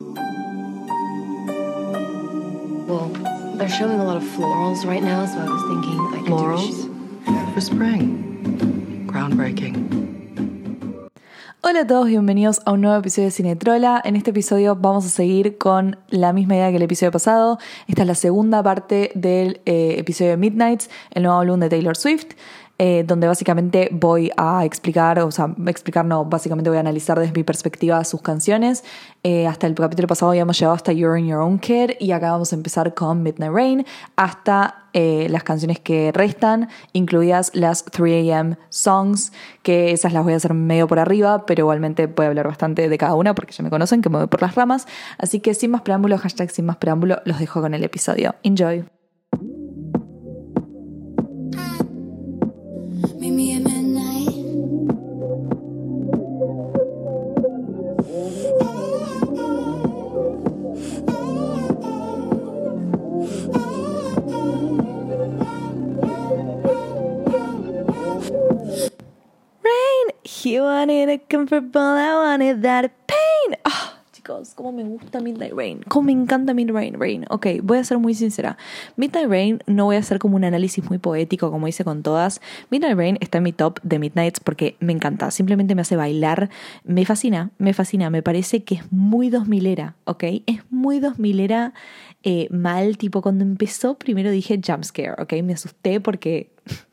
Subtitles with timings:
[0.00, 0.14] Well,
[3.56, 6.88] they're showing a lot of florals right now, so I was thinking I could Florals?
[7.52, 9.08] For spring.
[9.08, 9.98] Groundbreaking.
[11.62, 14.00] Hola a todos, bienvenidos a un nuevo episodio de Cinetrola.
[14.04, 17.58] En este episodio vamos a seguir con la misma idea que el episodio pasado.
[17.88, 21.96] Esta es la segunda parte del eh, episodio de Midnights, el nuevo álbum de Taylor
[21.96, 22.36] Swift.
[22.80, 27.32] Eh, donde básicamente voy a explicar, o sea, explicar no, básicamente voy a analizar desde
[27.32, 28.84] mi perspectiva sus canciones.
[29.24, 32.30] Eh, hasta el capítulo pasado habíamos llegado hasta You're in Your Own Kid y acá
[32.30, 38.58] vamos a empezar con Midnight Rain hasta eh, las canciones que restan, incluidas las 3am
[38.68, 39.32] songs,
[39.64, 42.88] que esas las voy a hacer medio por arriba, pero igualmente voy a hablar bastante
[42.88, 44.86] de cada una porque ya me conocen, que me voy por las ramas.
[45.18, 48.36] Así que sin más preámbulo, hashtag sin más preámbulo, los dejo con el episodio.
[48.44, 48.97] Enjoy.
[53.38, 53.68] Me.
[69.62, 73.57] Rain, he wanted a comfortable, I wanted that pain.
[74.28, 77.24] Chicos, cómo me gusta Midnight Rain, cómo me encanta Midnight Rain.
[77.30, 78.58] Ok, voy a ser muy sincera.
[78.96, 82.42] Midnight Rain no voy a hacer como un análisis muy poético como hice con todas.
[82.70, 86.50] Midnight Rain está en mi top de Midnights porque me encanta, simplemente me hace bailar,
[86.84, 91.72] me fascina, me fascina, me parece que es muy 2000era, ok, es muy 2000era
[92.22, 96.50] eh, mal, tipo cuando empezó primero dije jumpscare, ok, me asusté porque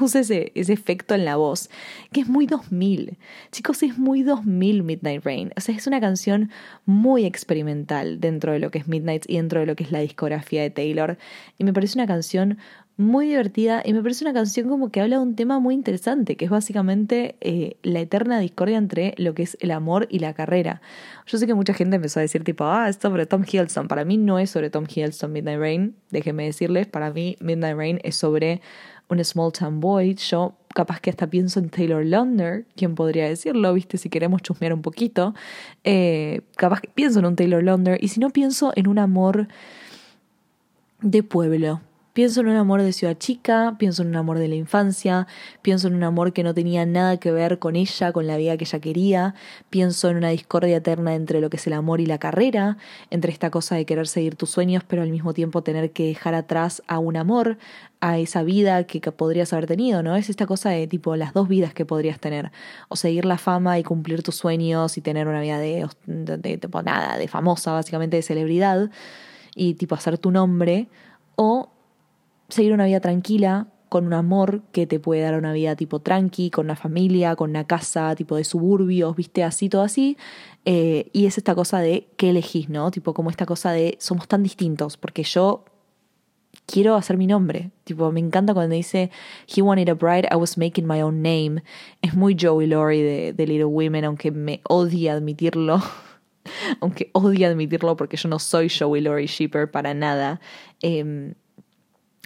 [0.00, 1.70] usa ese, ese efecto en la voz,
[2.12, 3.18] que es muy 2000.
[3.52, 5.52] Chicos, es muy 2000 Midnight Rain.
[5.56, 6.50] O sea, es una canción
[6.84, 10.00] muy experimental dentro de lo que es Midnight y dentro de lo que es la
[10.00, 11.18] discografía de Taylor.
[11.58, 12.58] Y me parece una canción
[13.00, 16.36] muy divertida y me parece una canción como que habla de un tema muy interesante,
[16.36, 20.34] que es básicamente eh, la eterna discordia entre lo que es el amor y la
[20.34, 20.82] carrera.
[21.26, 23.88] Yo sé que mucha gente empezó a decir tipo, ah, es sobre Tom Hiddleston.
[23.88, 28.00] Para mí no es sobre Tom Hiddleston Midnight Rain, déjenme decirles, para mí Midnight Rain
[28.04, 28.60] es sobre
[29.10, 30.14] un small town boy.
[30.14, 33.74] Yo capaz que hasta pienso en Taylor Lautner, ¿quién podría decirlo?
[33.74, 33.98] ¿Viste?
[33.98, 35.34] Si queremos chusmear un poquito.
[35.84, 38.02] Eh, capaz que pienso en un Taylor Lautner.
[38.02, 39.48] Y si no, pienso en un amor
[41.02, 41.80] de pueblo.
[42.20, 45.26] Pienso en un amor de ciudad chica, pienso en un amor de la infancia,
[45.62, 48.58] pienso en un amor que no tenía nada que ver con ella, con la vida
[48.58, 49.34] que ella quería,
[49.70, 52.76] pienso en una discordia eterna entre lo que es el amor y la carrera,
[53.08, 56.34] entre esta cosa de querer seguir tus sueños pero al mismo tiempo tener que dejar
[56.34, 57.56] atrás a un amor,
[58.00, 60.14] a esa vida que podrías haber tenido, ¿no?
[60.14, 62.52] Es esta cosa de tipo las dos vidas que podrías tener,
[62.90, 66.58] o seguir la fama y cumplir tus sueños y tener una vida de, de, de
[66.58, 68.90] tipo nada, de famosa, básicamente de celebridad
[69.54, 70.90] y tipo hacer tu nombre,
[71.34, 71.70] o
[72.50, 76.50] seguir una vida tranquila, con un amor que te puede dar una vida tipo tranqui,
[76.50, 80.16] con una familia, con una casa tipo de suburbios, viste, así, todo así.
[80.64, 82.90] Eh, y es esta cosa de qué elegís, ¿no?
[82.92, 85.64] Tipo como esta cosa de somos tan distintos, porque yo
[86.66, 87.72] quiero hacer mi nombre.
[87.82, 89.10] Tipo, me encanta cuando dice
[89.52, 91.62] He wanted a bride, I was making my own name.
[92.00, 95.82] Es muy Joey Laurie de, Little Women, aunque me odia admitirlo.
[96.80, 100.40] aunque odia admitirlo porque yo no soy Joey Laurie Shipper para nada.
[100.80, 101.34] Eh,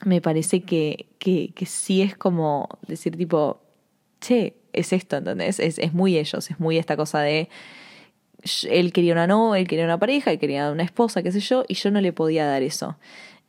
[0.04, 3.60] me parece que, que, que sí es como decir tipo,
[4.20, 5.60] che, es esto, ¿entendés?
[5.60, 7.48] Es, es muy ellos, es muy esta cosa de
[8.68, 11.64] él quería una no, él quería una pareja, él quería una esposa, qué sé yo,
[11.68, 12.96] y yo no le podía dar eso.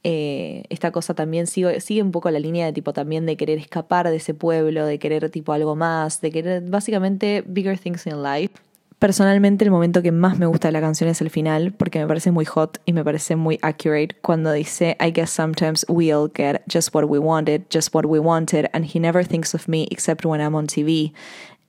[0.04, 3.58] Eh, esta cosa también sigue, sigue un poco la línea de tipo también de querer
[3.58, 8.22] escapar de ese pueblo, de querer tipo algo más, de querer básicamente bigger things in
[8.22, 8.54] life.
[9.00, 12.08] Personalmente el momento que más me gusta de la canción es el final porque me
[12.08, 16.62] parece muy hot y me parece muy accurate cuando dice I guess sometimes we'll get
[16.72, 20.26] just what we wanted, just what we wanted and he never thinks of me except
[20.26, 21.14] when I'm on TV.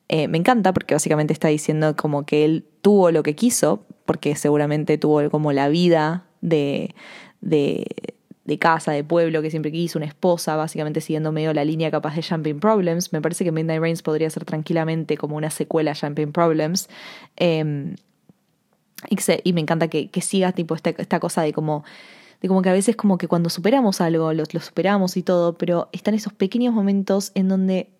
[0.09, 4.37] Eh, me encanta porque básicamente está diciendo como que él tuvo lo que quiso porque
[4.37, 6.95] seguramente tuvo como la vida de,
[7.41, 7.87] de,
[8.47, 12.15] de casa, de pueblo que siempre quiso, una esposa, básicamente siguiendo medio la línea capaz
[12.15, 13.13] de Champagne Problems.
[13.13, 16.89] Me parece que Midnight Rains podría ser tranquilamente como una secuela a Champagne Problems.
[17.37, 17.95] Eh,
[19.11, 21.85] y, se, y, me encanta que, que siga tipo esta, esta, cosa de como,
[22.41, 25.59] de como que a veces como que cuando superamos algo, lo, lo superamos y todo,
[25.59, 27.91] pero están esos pequeños momentos en donde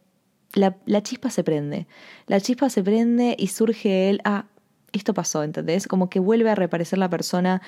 [0.55, 1.87] la, la, chispa se prende.
[2.27, 4.47] La chispa se prende y surge el, ah,
[4.93, 5.87] esto pasó, ¿entendés?
[5.87, 7.61] Como que vuelve a reaparecer la persona,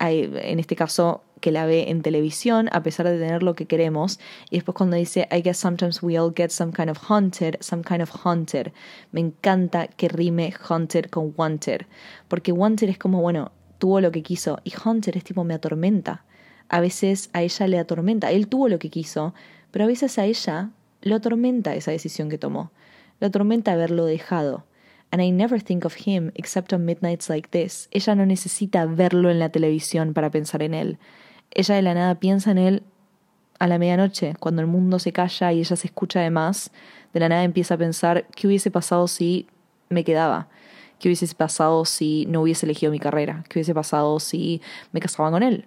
[0.00, 4.18] en este caso que la ve en televisión a pesar de tener lo que queremos.
[4.48, 7.82] Y después cuando dice, I guess sometimes we all get some kind of haunted, some
[7.82, 8.72] kind of haunted.
[9.10, 11.82] Me encanta que rime haunted con wanted.
[12.28, 14.58] Porque wanted es como, bueno, tuvo lo que quiso.
[14.64, 16.24] Y haunted es tipo, me atormenta.
[16.70, 18.30] A veces a ella le atormenta.
[18.30, 19.34] Él tuvo lo que quiso,
[19.70, 20.70] pero a veces a ella
[21.02, 22.70] lo atormenta esa decisión que tomó.
[23.20, 24.64] Lo atormenta haberlo dejado.
[25.12, 27.88] And I never think of him except on midnights like this.
[27.90, 30.98] Ella no necesita verlo en la televisión para pensar en él.
[31.54, 32.82] Ella de la nada piensa en él
[33.58, 36.72] a la medianoche, cuando el mundo se calla y ella se escucha de más,
[37.12, 39.46] de la nada empieza a pensar qué hubiese pasado si
[39.88, 40.48] me quedaba,
[40.98, 44.60] qué hubiese pasado si no hubiese elegido mi carrera, qué hubiese pasado si
[44.92, 45.66] me casaba con él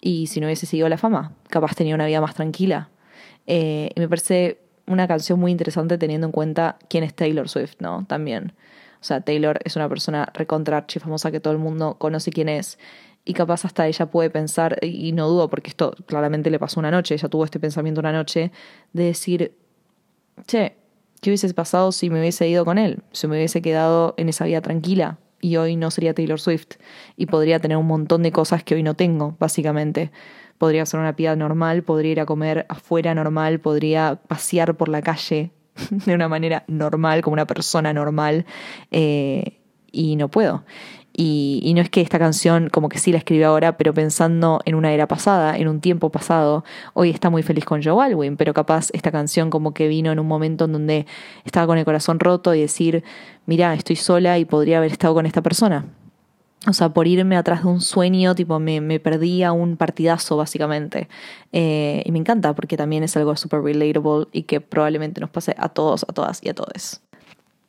[0.00, 2.88] y si no hubiese seguido la fama, capaz tenía una vida más tranquila.
[3.46, 7.76] Eh, y me parece una canción muy interesante teniendo en cuenta quién es Taylor Swift,
[7.80, 8.04] ¿no?
[8.06, 8.52] También.
[9.00, 12.78] O sea, Taylor es una persona recontra famosa que todo el mundo conoce quién es.
[13.28, 16.90] Y capaz hasta ella puede pensar, y no dudo porque esto claramente le pasó una
[16.90, 18.52] noche, ella tuvo este pensamiento una noche,
[18.94, 19.52] de decir,
[20.46, 20.76] che,
[21.20, 23.02] ¿qué hubiese pasado si me hubiese ido con él?
[23.12, 26.76] Si me hubiese quedado en esa vida tranquila y hoy no sería Taylor Swift
[27.18, 30.10] y podría tener un montón de cosas que hoy no tengo, básicamente.
[30.56, 35.02] Podría hacer una vida normal, podría ir a comer afuera normal, podría pasear por la
[35.02, 35.50] calle
[35.90, 38.46] de una manera normal, como una persona normal,
[38.90, 39.58] eh,
[39.92, 40.64] y no puedo.
[41.20, 44.76] Y, no es que esta canción como que sí la escribe ahora, pero pensando en
[44.76, 48.54] una era pasada, en un tiempo pasado, hoy está muy feliz con Joe Alwyn, pero
[48.54, 51.06] capaz esta canción como que vino en un momento en donde
[51.44, 53.02] estaba con el corazón roto y decir,
[53.46, 55.86] mira, estoy sola y podría haber estado con esta persona.
[56.68, 60.36] O sea, por irme atrás de un sueño, tipo, me, me perdí a un partidazo,
[60.36, 61.08] básicamente.
[61.50, 65.56] Eh, y me encanta porque también es algo súper relatable y que probablemente nos pase
[65.58, 67.00] a todos, a todas y a todos.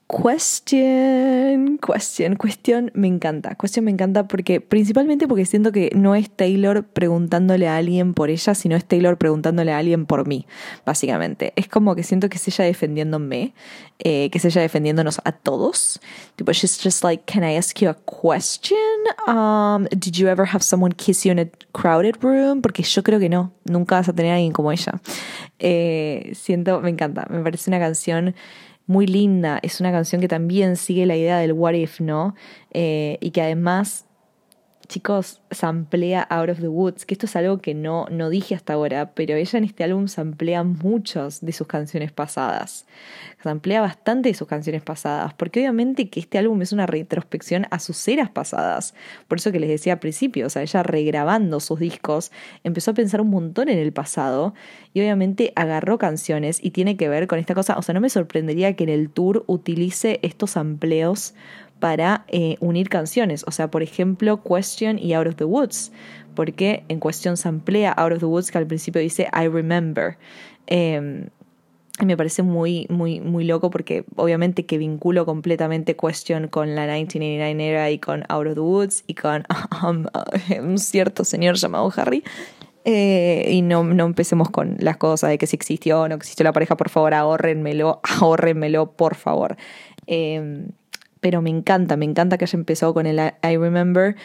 [0.09, 3.53] Question, question, cuestión me encanta.
[3.53, 8.31] Cuestión me encanta porque, principalmente porque siento que no es Taylor preguntándole a alguien por
[8.31, 10.47] ella, sino es Taylor preguntándole a alguien por mí,
[10.83, 11.53] básicamente.
[11.56, 13.53] Es como que siento que es ella defendiéndome,
[14.00, 16.00] eh, que es ella defendiéndonos a todos.
[16.38, 18.79] Tipo, she's just like, can I ask you a question?
[19.27, 22.63] Um, did you ever have someone kiss you in a crowded room?
[22.63, 25.00] Porque yo creo que no, nunca vas a tener a alguien como ella.
[25.59, 28.33] Eh, siento, me encanta, me parece una canción
[28.89, 29.59] muy linda.
[29.62, 32.36] Es una canción que también sigue la idea del what if, ¿no?
[32.71, 34.07] Eh, y que además
[34.89, 38.74] chicos, samplea Out of the Woods, que esto es algo que no, no dije hasta
[38.74, 42.88] ahora, pero ella en este álbum samplea muchas de sus canciones pasadas.
[43.41, 47.80] Samplea bastante de sus canciones pasadas, porque obviamente que este álbum es una retrospección a
[47.80, 48.95] sus eras pasadas.
[49.27, 52.31] Por eso que les decía al principio, o sea, ella regrabando sus discos,
[52.63, 54.56] empezó a pensar un montón en el pasado
[54.94, 57.77] y obviamente agarró canciones y tiene que ver con esta cosa.
[57.77, 61.36] O sea, no me sorprendería que en el tour utilice estos sampleos
[61.79, 63.43] para eh, unir canciones.
[63.47, 65.91] O sea, por ejemplo, Question y Out of the Woods.
[66.35, 70.17] Porque en Question se amplía Out of the Woods que al principio dice I remember.
[70.67, 71.27] Em,
[72.01, 76.83] y me parece muy, muy, muy loco porque obviamente que vinculo completamente Question con la
[76.83, 79.43] 1989 era y con Out of the Woods y con
[79.83, 80.05] um,
[80.61, 82.23] un cierto señor llamado Harry.
[82.85, 86.45] Eh, y no, no empecemos con las cosas de que si existió o no existió
[86.45, 89.57] la pareja, por favor, ahórrenmelo, ahórrenmelo, por favor.
[90.07, 90.69] Eh,
[91.19, 94.16] pero me encanta, me encanta que haya empezado con el I Remember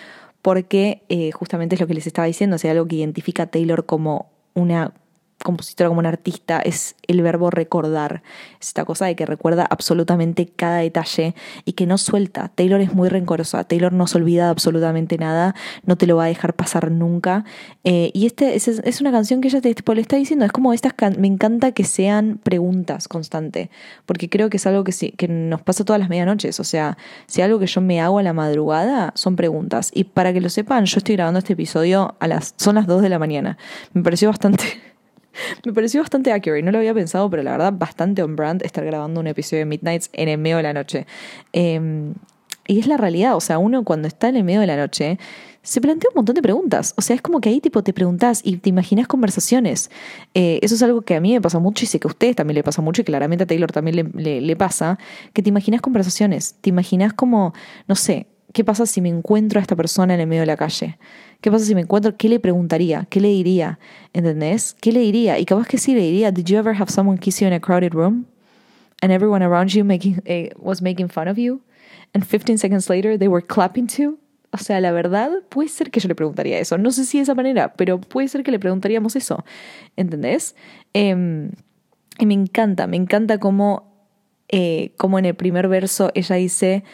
[0.42, 3.46] porque eh, justamente es lo que les estaba diciendo, o sea, algo que identifica a
[3.46, 4.92] Taylor como una
[5.42, 8.22] compositora, como un artista, es el verbo recordar.
[8.60, 11.34] Es esta cosa de que recuerda absolutamente cada detalle
[11.64, 12.50] y que no suelta.
[12.54, 13.64] Taylor es muy rencorosa.
[13.64, 15.54] Taylor no se olvida absolutamente nada,
[15.84, 17.44] no te lo va a dejar pasar nunca.
[17.84, 20.72] Eh, y este es, es, una canción que ella te, le está diciendo, es como
[20.72, 23.70] estas, me encanta que sean preguntas constante,
[24.06, 26.58] porque creo que es algo que, sí, que nos pasa todas las medianoches.
[26.60, 26.96] O sea,
[27.26, 29.90] si algo que yo me hago a la madrugada son preguntas.
[29.92, 33.02] Y para que lo sepan, yo estoy grabando este episodio a las, son las 2
[33.02, 33.58] de la mañana.
[33.92, 34.64] Me pareció bastante
[35.64, 38.84] me pareció bastante accurate, no lo había pensado, pero la verdad bastante on brand estar
[38.84, 41.06] grabando un episodio de Midnights en el medio de la noche.
[41.52, 42.14] Em,
[42.66, 45.18] y es la realidad, o sea, uno cuando está en el medio de la noche
[45.64, 46.94] se plantea un montón de preguntas.
[46.96, 49.90] O sea, es como que ahí tipo te preguntas y te imaginas conversaciones.
[50.34, 52.36] Eh, eso es algo que a mí me pasa mucho y sé que a ustedes
[52.36, 54.98] también le pasa mucho y claramente a Taylor también le, le pasa,
[55.32, 57.54] que te imaginas conversaciones, te imaginas como,
[57.88, 60.56] no sé, ¿qué pasa si me encuentro a esta persona en el medio de la
[60.56, 60.96] calle?
[61.42, 62.16] ¿Qué pasa si me encuentro?
[62.16, 63.06] ¿Qué le preguntaría?
[63.10, 63.78] ¿Qué le diría?
[64.14, 64.74] ¿Entendés?
[64.80, 65.38] ¿Qué le diría?
[65.38, 67.60] Y capaz que sí le diría, Did you ever have someone kiss you in a
[67.60, 68.26] crowded room?
[69.02, 71.60] And everyone around you making, eh, was making fun of you?
[72.14, 74.18] And 15 seconds later they were clapping too?
[74.52, 76.78] O sea, la verdad, puede ser que yo le preguntaría eso.
[76.78, 79.44] No sé si de esa manera, pero puede ser que le preguntaríamos eso.
[79.96, 80.54] ¿Entendés?
[80.92, 81.50] Em,
[82.20, 83.92] y me encanta, me encanta cómo,
[84.48, 86.84] eh, cómo en el primer verso ella dice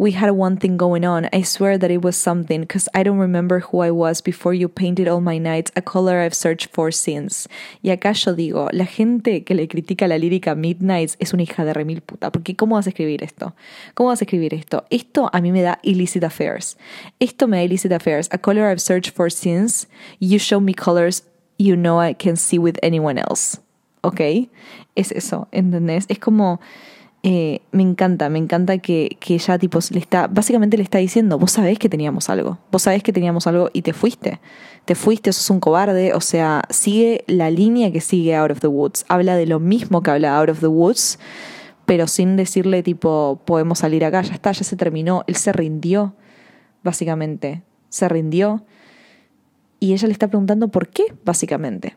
[0.00, 1.28] we had one thing going on.
[1.30, 4.66] I swear that it was something, because I don't remember who I was before you
[4.66, 7.46] painted all my nights, a color I've searched for since.
[7.82, 11.66] Y acá yo digo, la gente que le critica la lírica Midnights es una hija
[11.66, 13.54] de remil puta, porque ¿cómo vas a escribir esto?
[13.92, 14.86] ¿Cómo vas a escribir esto?
[14.88, 16.78] Esto a mí me da illicit affairs.
[17.20, 18.30] Esto me da illicit affairs.
[18.32, 19.86] A color I've searched for since,
[20.18, 21.24] you show me colors
[21.58, 23.58] you know I can see with anyone else.
[24.00, 24.48] ¿Ok?
[24.94, 26.06] Es eso, ¿entendés?
[26.08, 26.58] Es como
[27.22, 31.38] eh, me encanta, me encanta que, que ella tipo le está, básicamente le está diciendo,
[31.38, 34.40] vos sabés que teníamos algo, vos sabés que teníamos algo y te fuiste,
[34.86, 38.68] te fuiste, sos un cobarde, o sea, sigue la línea que sigue Out of the
[38.68, 41.18] Woods, habla de lo mismo que habla Out of the Woods,
[41.84, 46.14] pero sin decirle tipo, podemos salir acá, ya está, ya se terminó, él se rindió,
[46.82, 48.64] básicamente, se rindió.
[49.78, 51.96] Y ella le está preguntando por qué, básicamente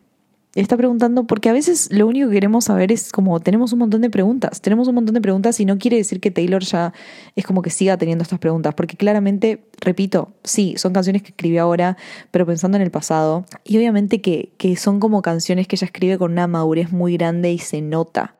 [0.61, 4.01] está preguntando porque a veces lo único que queremos saber es como tenemos un montón
[4.01, 6.93] de preguntas, tenemos un montón de preguntas y no quiere decir que Taylor ya
[7.35, 11.59] es como que siga teniendo estas preguntas, porque claramente, repito, sí, son canciones que escribe
[11.59, 11.97] ahora,
[12.29, 16.17] pero pensando en el pasado, y obviamente que, que son como canciones que ella escribe
[16.17, 18.35] con una madurez muy grande y se nota.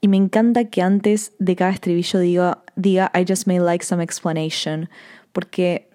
[0.00, 4.02] Y me encanta que antes de cada estribillo diga, diga I just may like some
[4.02, 4.88] explanation,
[5.32, 5.88] porque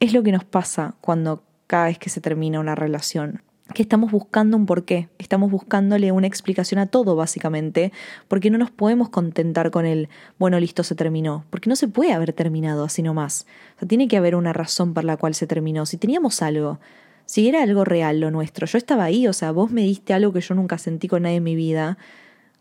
[0.00, 4.10] es lo que nos pasa cuando cada vez que se termina una relación que estamos
[4.10, 7.92] buscando un porqué, estamos buscándole una explicación a todo básicamente,
[8.28, 10.08] porque no nos podemos contentar con el,
[10.38, 13.46] bueno, listo, se terminó, porque no se puede haber terminado así nomás.
[13.76, 15.86] O sea, tiene que haber una razón por la cual se terminó.
[15.86, 16.80] Si teníamos algo,
[17.26, 20.32] si era algo real lo nuestro, yo estaba ahí, o sea, vos me diste algo
[20.32, 21.98] que yo nunca sentí con nadie en mi vida,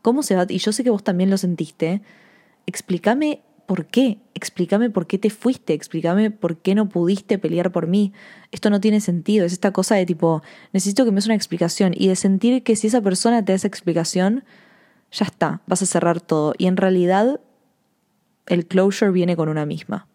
[0.01, 0.45] ¿cómo se va?
[0.47, 2.01] Y yo sé que vos también lo sentiste.
[2.65, 4.17] Explícame ¿por qué?
[4.33, 8.13] Explícame por qué te fuiste, explícame por qué no pudiste pelear por mí.
[8.49, 10.41] Esto no tiene sentido, es esta cosa de tipo,
[10.73, 13.57] necesito que me des una explicación y de sentir que si esa persona te da
[13.57, 14.43] esa explicación,
[15.11, 16.55] ya está, vas a cerrar todo.
[16.57, 17.41] Y en realidad
[18.47, 20.07] el closure viene con una misma.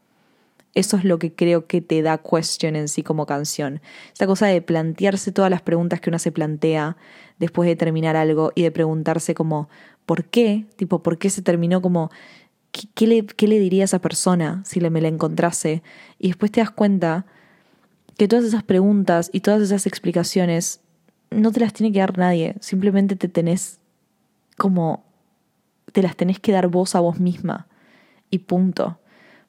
[0.75, 3.81] Eso es lo que creo que te da question en sí como canción.
[4.13, 6.97] Esta cosa de plantearse todas las preguntas que uno se plantea
[7.39, 9.69] después de terminar algo y de preguntarse como,
[10.07, 10.67] ¿por qué?
[10.75, 12.11] Tipo, ¿por qué se terminó como
[12.95, 15.83] ¿qué, le, ¿qué, le, diría a esa persona si le, me la encontrase?
[16.19, 17.27] Y después te das cuenta
[18.17, 20.81] que todas esas preguntas y todas esas explicaciones
[21.31, 23.81] no te las tiene que dar nadie, simplemente te tenés
[24.57, 25.05] como,
[25.93, 27.67] te las tenés que dar vos a vos misma
[28.31, 28.99] y punto,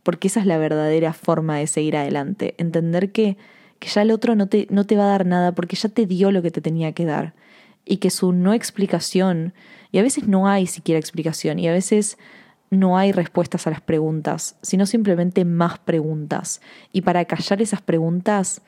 [0.04, 3.38] porque esa es la verdadera forma de seguir adelante, entender que,
[3.80, 6.08] que ya el otro no te, no te va a dar nada porque ya te
[6.08, 7.34] dio lo que te tenía que dar
[7.86, 9.54] y que su no explicación,
[9.92, 12.18] y a veces no hay siquiera explicación, y a veces
[12.70, 16.62] no hay respuestas a las preguntas, sino simplemente más preguntas.
[16.92, 18.62] Y para callar esas preguntas,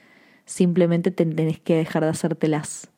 [0.45, 2.89] simplemente tenés que dejar de hacértelas.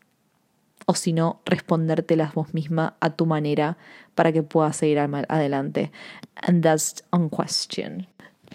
[0.86, 3.78] O si no, respondértelas vos misma a tu manera
[4.16, 5.92] para que puedas seguir adelante.
[6.36, 8.08] And that's on question.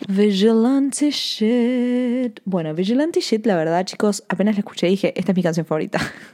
[0.08, 2.40] Vigilante shit.
[2.44, 6.00] Bueno, Vigilante shit, la verdad, chicos, apenas la escuché dije, esta es mi canción favorita.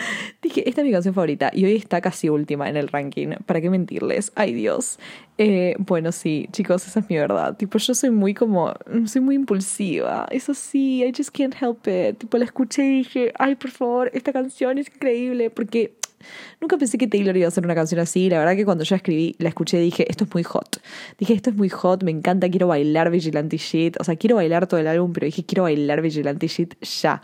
[0.42, 3.28] Dije, esta es mi canción favorita y hoy está casi última en el ranking.
[3.46, 4.32] ¿Para qué mentirles?
[4.34, 4.98] Ay Dios.
[5.38, 7.56] Eh, bueno, sí, chicos, esa es mi verdad.
[7.56, 8.74] Tipo, yo soy muy como,
[9.06, 10.26] soy muy impulsiva.
[10.30, 12.18] Eso sí, I just can't help it.
[12.18, 15.94] Tipo, la escuché y dije, ay, por favor, esta canción es increíble porque
[16.60, 18.28] Nunca pensé que Taylor iba a hacer una canción así.
[18.28, 20.82] La verdad que cuando yo escribí, la escuché dije, esto es muy hot.
[21.18, 23.98] Dije, esto es muy hot, me encanta, quiero bailar Vigilante Shit.
[24.00, 27.22] O sea, quiero bailar todo el álbum, pero dije, quiero bailar Vigilante Shit ya.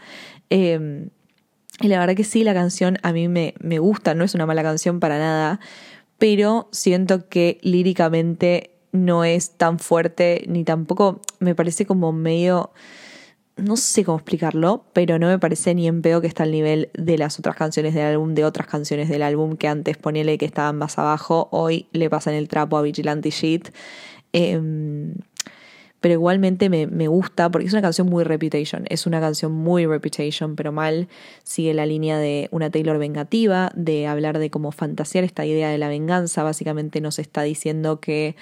[0.49, 1.09] Eh,
[1.81, 4.47] y la verdad que sí, la canción a mí me, me gusta, no es una
[4.47, 5.61] mala canción para nada,
[6.19, 12.73] pero siento que líricamente no es tan fuerte ni tampoco me parece como medio
[13.57, 16.91] no sé cómo explicarlo, pero no me parece ni en pedo que está al nivel
[16.93, 20.45] de las otras canciones del álbum, de otras canciones del álbum que antes ponele que
[20.45, 23.71] estaban más abajo, hoy le pasan el trapo a Vigilante Shit.
[24.35, 24.61] Eh,
[26.01, 29.87] pero igualmente me, me, gusta porque es una canción muy Reputation, es una canción muy
[29.87, 31.09] Reputation, pero mal
[31.43, 35.79] sigue la línea de una Taylor vengativa, de hablar de cómo fantasear esta idea de
[35.79, 38.37] la venganza, básicamente nos está diciendo que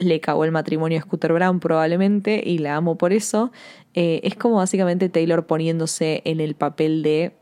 [0.00, 3.52] le cagó el matrimonio a Scooter Brown probablemente y la amo por eso,
[3.94, 7.32] eh, es como básicamente Taylor poniéndose en el papel de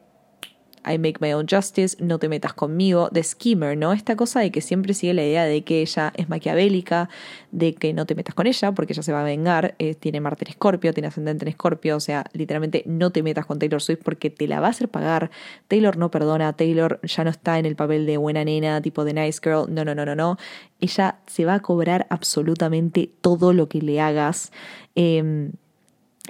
[0.89, 3.93] I make my own justice, no te metas conmigo, de Schemer, ¿no?
[3.93, 7.09] Esta cosa de que siempre sigue la idea de que ella es maquiavélica,
[7.51, 10.21] de que no te metas con ella porque ella se va a vengar, eh, tiene
[10.21, 13.83] Marte en Escorpio, tiene ascendente en Escorpio, o sea, literalmente no te metas con Taylor
[13.83, 15.31] Swift porque te la va a hacer pagar.
[15.69, 19.15] Taylor no perdona, Taylor ya no está en el papel de buena nena, tipo de
[19.15, 20.39] nice girl, no, no, no, no, no.
[20.81, 24.53] Ella se va a cobrar absolutamente todo lo que le hagas.
[24.95, 25.51] Eh,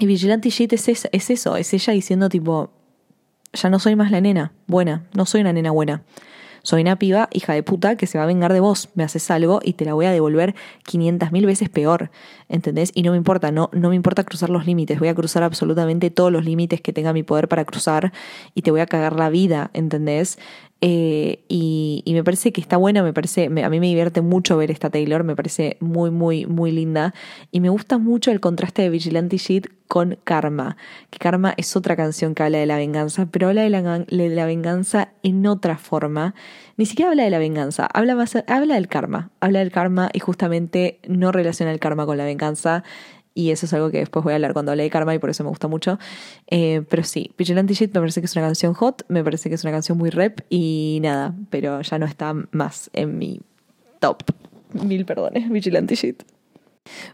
[0.01, 2.71] y Vigilante Shit es, es eso, es ella diciendo tipo,
[3.53, 6.03] ya no soy más la nena buena, no soy una nena buena.
[6.63, 8.91] Soy una piba, hija de puta, que se va a vengar de vos.
[8.95, 12.11] Me haces algo y te la voy a devolver 500 mil veces peor.
[12.49, 12.91] ¿Entendés?
[12.95, 14.99] Y no me importa, no, no me importa cruzar los límites.
[14.99, 18.13] Voy a cruzar absolutamente todos los límites que tenga mi poder para cruzar
[18.55, 19.71] y te voy a cagar la vida.
[19.73, 20.39] ¿Entendés?
[20.81, 24.71] Eh, y, me parece que está buena, me parece, a mí me divierte mucho ver
[24.71, 27.15] esta Taylor, me parece muy, muy, muy linda.
[27.51, 30.77] Y me gusta mucho el contraste de Vigilante Shit con Karma,
[31.11, 34.29] que Karma es otra canción que habla de la venganza, pero habla de la, de
[34.29, 36.35] la venganza en otra forma.
[36.77, 40.21] Ni siquiera habla de la venganza, habla, más, habla del karma, habla del karma y
[40.21, 42.85] justamente no relaciona el karma con la venganza.
[43.39, 45.31] Y eso es algo que después voy a hablar cuando hable de karma y por
[45.31, 45.97] eso me gusta mucho.
[46.49, 49.55] Eh, pero sí, Vigilante Shit me parece que es una canción hot, me parece que
[49.55, 53.41] es una canción muy rep y nada, pero ya no está más en mi
[54.01, 54.25] top.
[54.73, 56.25] Mil perdones, Vigilante Shit.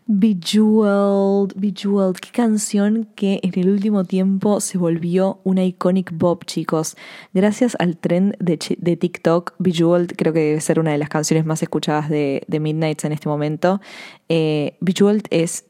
[0.07, 6.97] Bejeweled, Bejeweled, qué canción que en el último tiempo se volvió una iconic bob, chicos.
[7.35, 11.63] Gracias al trend de TikTok, Bejeweled creo que debe ser una de las canciones más
[11.63, 13.83] escuchadas de, de Midnights en este momento.
[14.31, 15.67] Eh, Bejeweled es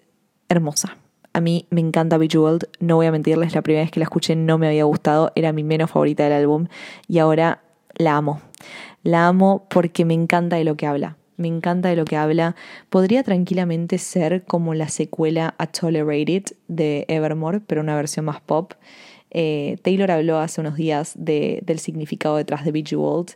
[0.49, 0.97] hermosa.
[1.33, 4.37] A mí me encanta Bejeweled, no voy a mentirles, la primera vez que la escuché
[4.37, 6.69] no me había gustado, era mi menos favorita del álbum
[7.09, 7.63] y ahora
[7.97, 8.41] la amo.
[9.03, 11.17] La amo porque me encanta de lo que habla.
[11.37, 12.55] Me encanta de lo que habla.
[12.89, 18.73] Podría tranquilamente ser como la secuela a Tolerated de Evermore, pero una versión más pop.
[19.33, 23.33] Eh, Taylor habló hace unos días de- del significado detrás de Bejeweled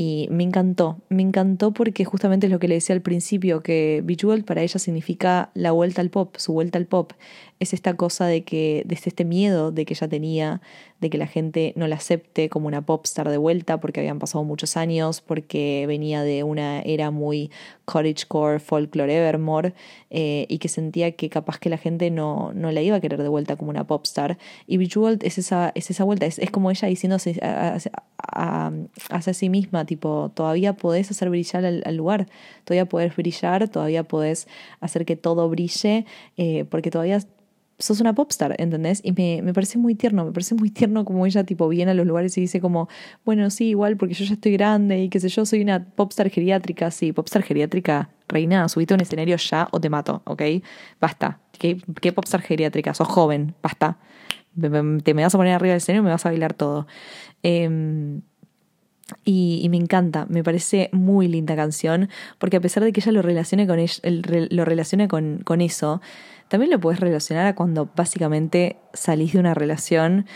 [0.00, 4.00] y me encantó, me encantó porque justamente es lo que le decía al principio, que
[4.04, 7.14] Bejeweled para ella significa la vuelta al pop, su vuelta al pop.
[7.60, 10.60] Es esta cosa de que, desde este miedo de que ella tenía,
[11.00, 14.44] de que la gente no la acepte como una popstar de vuelta, porque habían pasado
[14.44, 17.50] muchos años, porque venía de una era muy
[17.84, 19.74] cottagecore, folklore evermore,
[20.10, 23.20] eh, y que sentía que capaz que la gente no, no la iba a querer
[23.22, 24.38] de vuelta como una popstar.
[24.68, 27.76] Y Bejeweled es esa, es esa vuelta, es, es como ella diciéndose a-
[28.18, 28.72] a-
[29.10, 32.28] a- sí misma, tipo, todavía podés hacer brillar al, al lugar,
[32.64, 34.46] todavía podés brillar, todavía podés
[34.80, 37.18] hacer que todo brille, eh, porque todavía
[37.78, 39.00] sos una popstar, ¿entendés?
[39.04, 41.94] Y me, me parece muy tierno, me parece muy tierno como ella tipo viene a
[41.94, 42.88] los lugares y dice como,
[43.24, 46.28] bueno, sí, igual porque yo ya estoy grande y qué sé yo, soy una popstar
[46.30, 50.42] geriátrica, sí, popstar geriátrica, reina, subite a un escenario ya o te mato, ¿ok?
[51.00, 51.40] Basta.
[51.58, 52.94] ¿Qué, qué popstar geriátrica?
[52.94, 53.98] Sos joven, basta.
[54.60, 56.86] Te me vas a poner arriba del escenario y me vas a bailar todo.
[57.42, 58.22] Em,
[59.24, 63.22] y, me encanta, me parece muy linda canción, porque a pesar de que ella lo
[63.22, 63.78] relacione con,
[64.50, 66.02] lo relacione con, con eso,
[66.48, 70.26] también lo puedes relacionar a cuando básicamente salís de una relación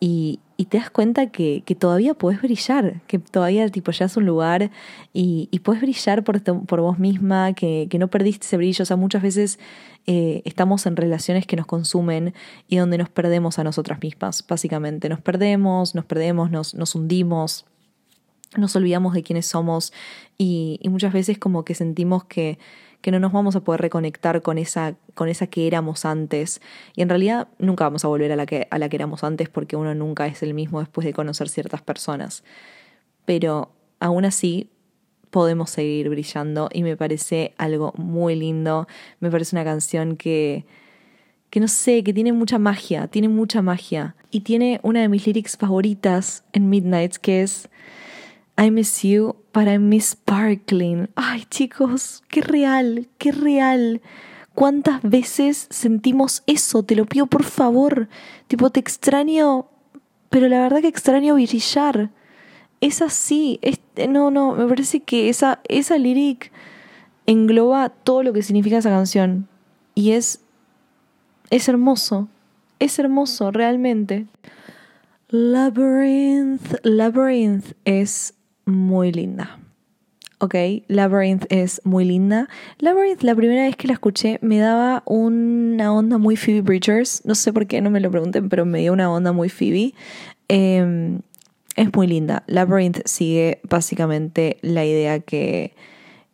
[0.00, 4.20] y, y te das cuenta que, que todavía podés brillar, que todavía tipo llegas a
[4.20, 4.70] un lugar
[5.12, 8.82] y, y podés brillar por, por vos misma, que, que no perdiste ese brillo.
[8.82, 9.58] O sea, muchas veces
[10.06, 12.34] eh, estamos en relaciones que nos consumen
[12.66, 15.08] y donde nos perdemos a nosotras mismas, básicamente.
[15.10, 17.66] Nos perdemos, nos perdemos, nos, nos hundimos
[18.56, 19.92] nos olvidamos de quiénes somos
[20.36, 22.58] y, y muchas veces como que sentimos que,
[23.00, 26.60] que no nos vamos a poder reconectar con esa, con esa que éramos antes.
[26.94, 29.48] Y en realidad nunca vamos a volver a la, que, a la que éramos antes
[29.48, 32.44] porque uno nunca es el mismo después de conocer ciertas personas.
[33.24, 34.70] Pero aún así
[35.30, 38.86] podemos seguir brillando y me parece algo muy lindo.
[39.20, 40.66] Me parece una canción que,
[41.48, 44.14] que no sé, que tiene mucha magia, tiene mucha magia.
[44.30, 47.68] Y tiene una de mis lyrics favoritas en Midnights que es
[48.60, 51.08] I miss you, but I miss sparkling.
[51.16, 54.02] Ay, chicos, qué real, qué real.
[54.54, 56.82] ¿Cuántas veces sentimos eso?
[56.82, 58.10] Te lo pido por favor.
[58.48, 59.66] Tipo, te extraño,
[60.28, 62.10] pero la verdad que extraño brillar.
[62.82, 63.58] Es así.
[64.10, 66.52] No, no, me parece que esa, esa lyric
[67.24, 69.48] engloba todo lo que significa esa canción.
[69.94, 70.42] Y es,
[71.48, 72.28] es hermoso.
[72.78, 74.26] Es hermoso, realmente.
[75.28, 76.74] Labyrinth.
[76.84, 78.34] Labyrinth es
[78.70, 79.58] muy linda.
[80.38, 80.54] Ok,
[80.88, 82.48] Labyrinth es muy linda.
[82.78, 87.22] Labyrinth, la primera vez que la escuché, me daba una onda muy Phoebe Bridgers.
[87.26, 89.92] No sé por qué, no me lo pregunten, pero me dio una onda muy Phoebe.
[90.48, 91.20] Eh,
[91.76, 92.42] es muy linda.
[92.46, 95.74] Labyrinth sigue básicamente la idea que,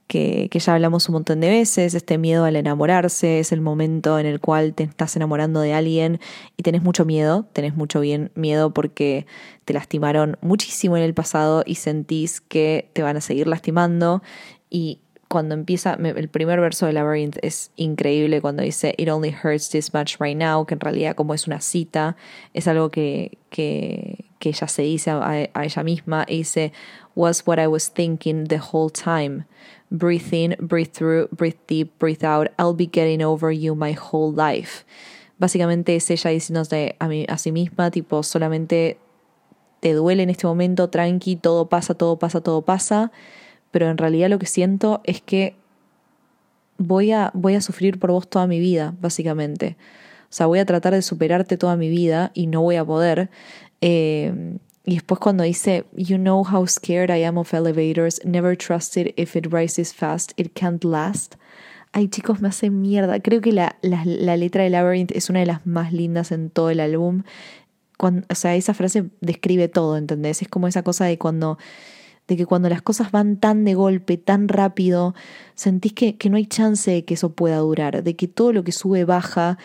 [0.06, 4.26] que, ya hablamos un montón de veces, este miedo al enamorarse, es el momento en
[4.26, 6.20] el cual te estás enamorando de alguien
[6.56, 9.26] y tenés mucho miedo, tenés mucho bien miedo porque
[9.64, 14.22] te lastimaron muchísimo en el pasado y sentís que te van a seguir lastimando
[14.70, 19.70] y cuando empieza, el primer verso de Labyrinth es increíble cuando dice It only hurts
[19.70, 22.16] this much right now, que en realidad como es una cita,
[22.54, 26.72] es algo que, que, que ella se dice a, a ella misma y dice
[27.16, 29.46] Was what I was thinking the whole time.
[29.90, 32.48] Breathe in, breathe through, breathe deep, breathe out.
[32.58, 34.84] I'll be getting over you my whole life.
[35.38, 38.98] Básicamente es ella diciéndose a, mí, a sí misma, tipo, solamente
[39.80, 43.12] te duele en este momento, tranqui, todo pasa, todo pasa, todo pasa,
[43.70, 45.54] pero en realidad lo que siento es que
[46.78, 49.76] voy a, voy a sufrir por vos toda mi vida, básicamente.
[50.24, 53.30] O sea, voy a tratar de superarte toda mi vida y no voy a poder.
[53.80, 58.96] Eh, y después cuando dice, You know how scared I am of elevators, never trust
[58.96, 61.34] it if it rises fast, it can't last.
[61.92, 63.20] Ay chicos, me hace mierda.
[63.20, 66.50] Creo que la, la, la letra de Labyrinth es una de las más lindas en
[66.50, 67.22] todo el álbum.
[67.98, 70.42] Cuando, o sea, esa frase describe todo, ¿entendés?
[70.42, 71.58] Es como esa cosa de cuando
[72.28, 75.14] de que cuando las cosas van tan de golpe, tan rápido,
[75.54, 78.64] sentís que, que no hay chance de que eso pueda durar, de que todo lo
[78.64, 79.58] que sube baja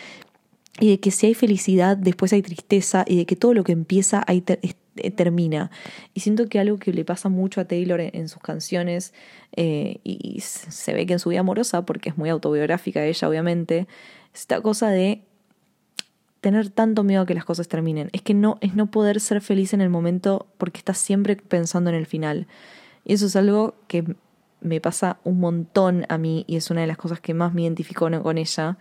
[0.80, 3.72] y de que si hay felicidad, después hay tristeza y de que todo lo que
[3.72, 4.76] empieza ter- es-
[5.16, 5.72] termina.
[6.14, 9.14] Y siento que algo que le pasa mucho a Taylor en, sus canciones,
[9.56, 13.88] eh, y, se ve que en su vida amorosa, porque es muy autobiográfica ella, obviamente,
[14.34, 15.22] es esta cosa de
[16.42, 18.10] tener tanto miedo a que las cosas terminen.
[18.14, 21.90] Es que no, es no poder ser feliz en el momento porque estás siempre pensando
[21.90, 22.48] en el final.
[23.06, 24.16] Y eso es algo que
[24.60, 27.64] me pasa un montón a mí y es una de las cosas que más me
[27.64, 28.78] identifico con ella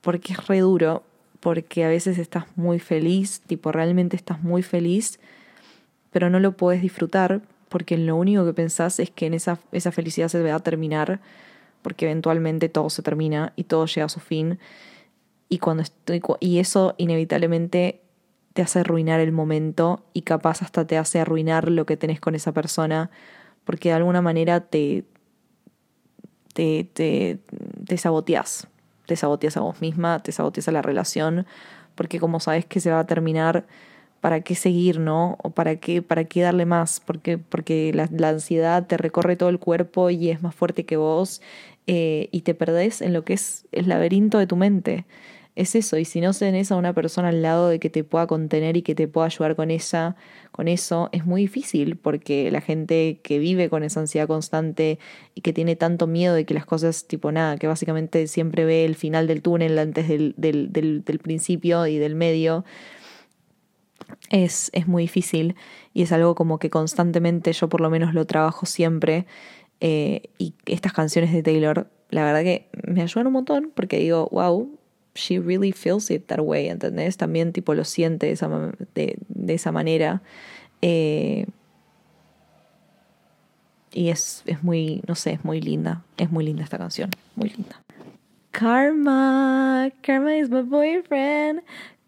[0.00, 1.02] porque es re duro,
[1.40, 5.20] porque a veces estás muy feliz, tipo realmente estás muy feliz,
[6.10, 9.92] pero no lo puedes disfrutar porque lo único que pensás es que en esa, esa
[9.92, 11.20] felicidad se va a terminar,
[11.82, 14.58] porque eventualmente todo se termina y todo llega a su fin.
[15.48, 18.00] Y, cuando estoy, y eso inevitablemente
[18.52, 22.34] te hace arruinar el momento y capaz hasta te hace arruinar lo que tenés con
[22.34, 23.10] esa persona,
[23.64, 25.04] porque de alguna manera te,
[26.54, 27.38] te, te,
[27.86, 28.66] te saboteas.
[29.08, 31.46] Te saboteas a vos misma, te saboteas a la relación,
[31.94, 33.64] porque como sabes que se va a terminar,
[34.20, 35.38] ¿para qué seguir, no?
[35.42, 39.58] O para qué, para qué darle más, porque, porque la, ansiedad te recorre todo el
[39.58, 41.40] cuerpo y es más fuerte que vos,
[41.86, 45.06] eh, y te perdés en lo que es el laberinto de tu mente.
[45.58, 48.28] Es eso, y si no tenés a una persona al lado de que te pueda
[48.28, 50.14] contener y que te pueda ayudar con esa,
[50.52, 55.00] con eso, es muy difícil, porque la gente que vive con esa ansiedad constante
[55.34, 58.84] y que tiene tanto miedo de que las cosas, tipo nada, que básicamente siempre ve
[58.84, 62.64] el final del túnel antes del, del, del, principio y del medio,
[64.30, 65.56] es, es muy difícil.
[65.92, 69.26] Y es algo como que constantemente yo por lo menos lo trabajo siempre
[69.80, 74.28] eh, y estas canciones de Taylor la verdad que me ayudan un montón porque digo
[74.32, 74.77] wow
[75.18, 77.16] she really feels it that way ¿entendés?
[77.16, 78.48] también tipo lo siente de esa,
[78.94, 80.22] de esa manera
[80.80, 81.46] eh,
[83.92, 87.50] y es, es muy no sé es muy linda es muy linda esta canción muy
[87.50, 87.82] linda
[88.58, 91.60] Karma, Karma is my boyfriend.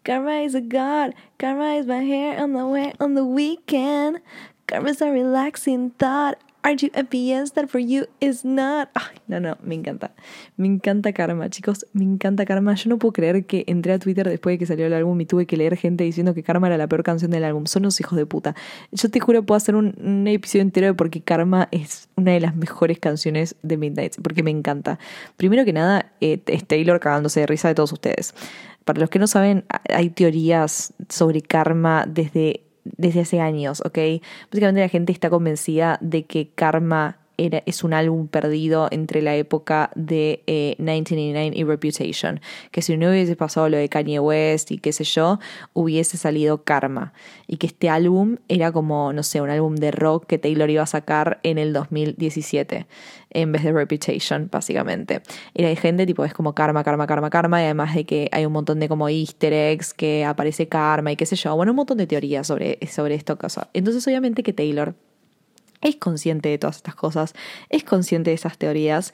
[0.03, 1.13] Karma is a god.
[1.37, 4.19] Karma is my hair on the way on the weekend.
[4.67, 6.37] Karma is a relaxing thought.
[6.63, 8.89] Aren't you envious that for you is not?
[8.93, 10.11] Ay, no, no, me encanta.
[10.57, 11.87] Me encanta Karma, chicos.
[11.93, 12.75] Me encanta Karma.
[12.75, 15.25] Yo no puedo creer que entré a Twitter después de que salió el álbum y
[15.25, 17.65] tuve que leer gente diciendo que Karma era la peor canción del álbum.
[17.65, 18.55] Son unos hijos de puta.
[18.91, 22.99] Yo te juro, puedo hacer un, episodio entero porque Karma es una de las mejores
[22.99, 24.21] canciones de Midnight.
[24.21, 24.99] Porque me encanta.
[25.37, 28.35] Primero que nada, eh, es Taylor cagándose de risa de todos ustedes.
[28.85, 33.97] Para los que no saben, hay teorías sobre karma desde, desde hace años, ¿ok?
[34.51, 37.20] Básicamente la gente está convencida de que Karma
[37.65, 42.41] es un álbum perdido entre la época de eh, 1989 y Reputation.
[42.71, 45.39] Que si no hubiese pasado lo de Kanye West y qué sé yo,
[45.73, 47.13] hubiese salido Karma.
[47.47, 50.83] Y que este álbum era como, no sé, un álbum de rock que Taylor iba
[50.83, 52.87] a sacar en el 2017
[53.33, 55.21] en vez de Reputation, básicamente.
[55.53, 58.45] Y hay gente tipo, es como karma, karma, karma, karma, y además de que hay
[58.45, 61.77] un montón de como easter eggs que aparece karma y qué sé yo, bueno, un
[61.77, 63.31] montón de teorías sobre, sobre esto.
[63.37, 63.69] Cosa.
[63.73, 64.93] Entonces, obviamente que Taylor
[65.81, 67.33] es consciente de todas estas cosas,
[67.69, 69.13] es consciente de esas teorías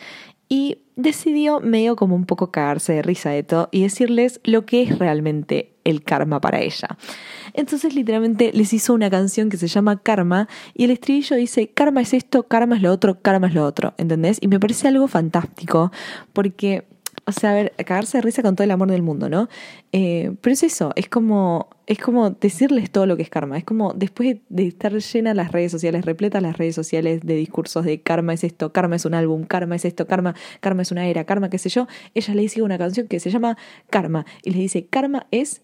[0.49, 4.81] y decidió medio como un poco cagarse de risa de todo y decirles lo que
[4.81, 6.97] es realmente el karma para ella.
[7.53, 12.01] Entonces literalmente les hizo una canción que se llama Karma y el estribillo dice karma
[12.01, 14.37] es esto, karma es lo otro, karma es lo otro, ¿entendés?
[14.41, 15.91] Y me parece algo fantástico
[16.33, 16.87] porque,
[17.27, 19.49] o sea, a ver, cagarse de risa con todo el amor del mundo, ¿no?
[19.91, 23.65] Eh, pero es eso, es como, es como decirles todo lo que es karma, es
[23.65, 28.01] como después de estar llena las redes sociales, repletas las redes sociales de discursos de
[28.01, 31.25] karma es esto, karma es un álbum, karma es esto, karma, karma es una era,
[31.25, 33.57] karma qué sé yo, ella le dice una canción que se llama
[33.89, 35.63] Karma y le dice karma es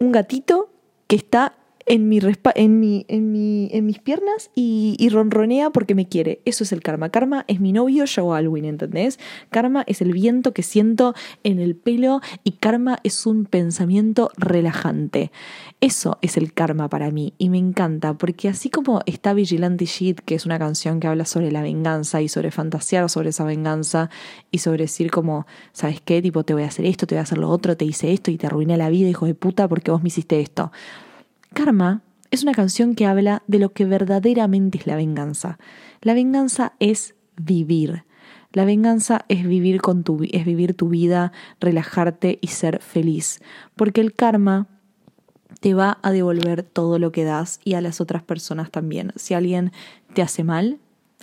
[0.00, 0.72] un gatito
[1.06, 1.54] que está
[1.88, 2.20] en, mi
[2.54, 6.40] en, mi, en, mi, en mis piernas y, ronronea porque me quiere.
[6.44, 7.08] Eso es el karma.
[7.08, 9.18] Karma es mi novio Joe Alwyn, ¿entendés?
[9.50, 15.32] Karma es el viento que siento en el pelo y karma es un pensamiento relajante.
[15.80, 20.20] Eso es el karma para mí y me encanta porque así como está Vigilante Shit,
[20.20, 24.10] que es una canción que habla sobre la venganza y sobre fantasear sobre esa venganza
[24.50, 26.20] y sobre decir como, ¿sabes qué?
[26.20, 28.30] Tipo, te voy a hacer esto, te voy a hacer lo otro, te hice esto
[28.30, 30.72] y te arruiné la vida, hijo de puta, porque vos me hiciste esto.
[31.54, 35.58] Karma es una canción que habla de lo que verdaderamente es la venganza.
[36.02, 38.04] La venganza es vivir.
[38.52, 43.40] La venganza es vivir con tu es vivir tu vida, relajarte y ser feliz,
[43.76, 44.68] porque el karma
[45.60, 49.12] te va a devolver todo lo que das y a las otras personas también.
[49.16, 49.72] Si alguien
[50.14, 50.78] te hace mal,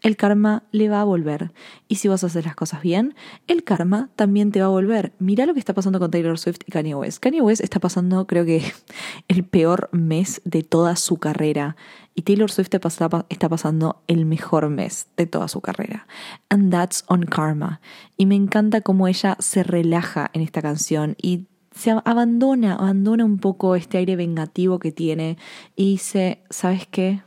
[0.06, 1.52] el karma le va a volver.
[1.88, 3.16] Y si vas a hacer las cosas bien,
[3.48, 5.14] el karma también te va a volver.
[5.18, 7.18] Mira lo que está pasando con Taylor Swift y Kanye West.
[7.20, 8.62] Kanye West está pasando, creo que,
[9.28, 11.76] el peor mes de toda su carrera.
[12.14, 12.70] Y Taylor Swift
[13.30, 16.06] está pasando el mejor mes de toda su carrera.
[16.50, 17.82] And that's on karma.
[18.16, 23.40] Y me encanta cómo ella se relaja en esta canción y se abandona, abandona un
[23.40, 25.40] poco este aire vengativo que tiene
[25.76, 27.24] y dice, ¿sabes qué?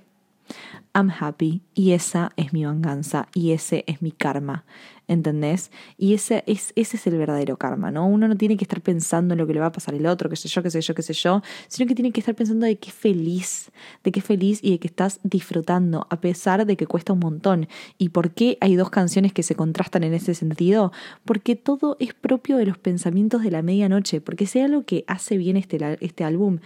[0.95, 4.65] I'm happy y esa es mi venganza y ese es mi karma,
[5.07, 5.71] ¿entendés?
[5.97, 8.07] Y ese es, ese es el verdadero karma, ¿no?
[8.07, 10.29] Uno no tiene que estar pensando en lo que le va a pasar al otro,
[10.29, 12.67] qué sé yo, qué sé yo, qué sé yo, sino que tiene que estar pensando
[12.67, 13.71] de qué feliz,
[14.05, 17.69] de qué feliz y de que estás disfrutando, a pesar de que cuesta un montón.
[17.97, 20.93] ¿Y por qué hay dos canciones que se contrastan en ese sentido?
[21.25, 25.39] Porque todo es propio de los pensamientos de la medianoche, porque sea lo que hace
[25.39, 26.59] bien este, este álbum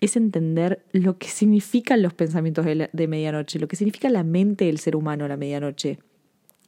[0.00, 4.78] es entender lo que significan los pensamientos de, medianoche, lo que significa la mente del
[4.78, 5.98] ser humano a la medianoche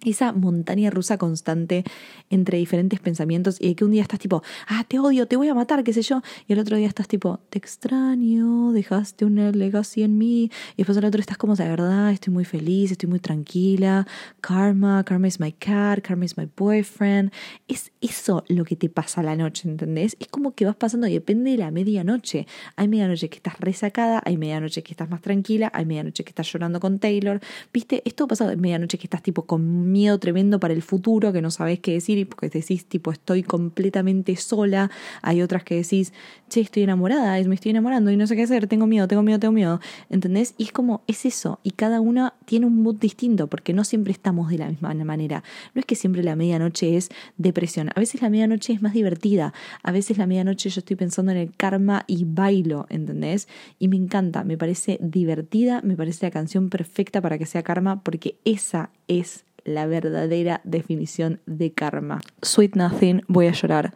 [0.05, 1.85] esa montaña rusa constante
[2.31, 5.49] entre diferentes pensamientos y de que un día estás tipo, ah, te odio, te voy
[5.49, 9.51] a matar, qué sé yo, y el otro día estás tipo, te extraño, dejaste una
[9.51, 13.09] legacy en mí, y después el otro estás como, de verdad, estoy muy feliz, estoy
[13.09, 14.07] muy tranquila,
[14.41, 17.33] karma, karma is my cat, karma is my boyfriend,
[17.67, 20.17] es eso lo que te pasa a la noche, ¿entendés?
[20.21, 24.37] Es como que vas pasando depende de la medianoche, hay medianoche que estás resacada, hay
[24.37, 27.41] medianoche que estás más tranquila, hay medianoche que estás llorando con Taylor,
[27.73, 31.43] viste, esto pasa en medianoche que estás tipo con miedo tremendo para el futuro que
[31.43, 34.91] no sabes qué decir y porque decís tipo estoy completamente sola,
[35.23, 36.13] hay otras que decís,
[36.49, 39.39] che, estoy enamorada, me estoy enamorando y no sé qué hacer, tengo miedo, tengo miedo,
[39.39, 40.55] tengo miedo, ¿entendés?
[40.59, 44.13] Y es como, es eso, y cada una tiene un mood distinto porque no siempre
[44.13, 45.43] estamos de la misma manera,
[45.75, 49.53] no es que siempre la medianoche es depresión, a veces la medianoche es más divertida,
[49.83, 53.49] a veces la medianoche yo estoy pensando en el karma y bailo, ¿entendés?
[53.79, 58.03] Y me encanta, me parece divertida, me parece la canción perfecta para que sea karma
[58.03, 62.21] porque esa es la verdadera definición de karma.
[62.43, 63.95] Sweet Nothing, voy a llorar.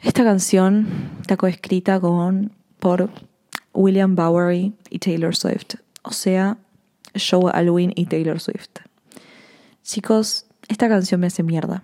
[0.00, 0.86] Esta canción
[1.20, 3.10] está coescrita con, por
[3.72, 5.76] William Bowery y Taylor Swift.
[6.02, 6.58] O sea,
[7.14, 8.80] Joe Alwyn y Taylor Swift.
[9.82, 11.82] Chicos, esta canción me hace mierda.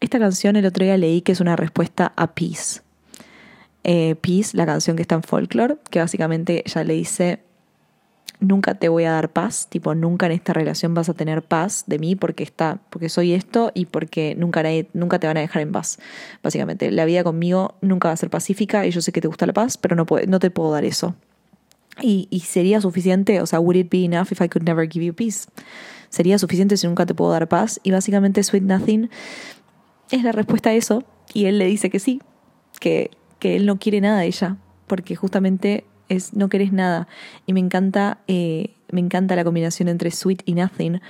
[0.00, 2.82] Esta canción el otro día leí que es una respuesta a Peace.
[3.84, 7.40] Eh, Peace, la canción que está en Folklore, que básicamente ella le dice
[8.40, 11.84] nunca te voy a dar paz, tipo nunca en esta relación vas a tener paz
[11.86, 15.62] de mí porque está, porque soy esto y porque nunca, nunca te van a dejar
[15.62, 15.98] en paz.
[16.42, 19.46] Básicamente, la vida conmigo nunca va a ser pacífica y yo sé que te gusta
[19.46, 21.14] la paz, pero no, no te puedo dar eso.
[22.00, 25.04] Y, y sería suficiente, o sea, would it be enough if I could never give
[25.04, 25.48] you peace?
[26.10, 27.80] Sería suficiente si nunca te puedo dar paz.
[27.82, 29.10] Y básicamente Sweet Nothing
[30.10, 31.04] es la respuesta a eso.
[31.34, 32.22] Y él le dice que sí,
[32.78, 37.08] que, que él no quiere nada de ella, porque justamente es no querés nada.
[37.46, 41.00] Y me encanta, eh, me encanta la combinación entre sweet y nothing,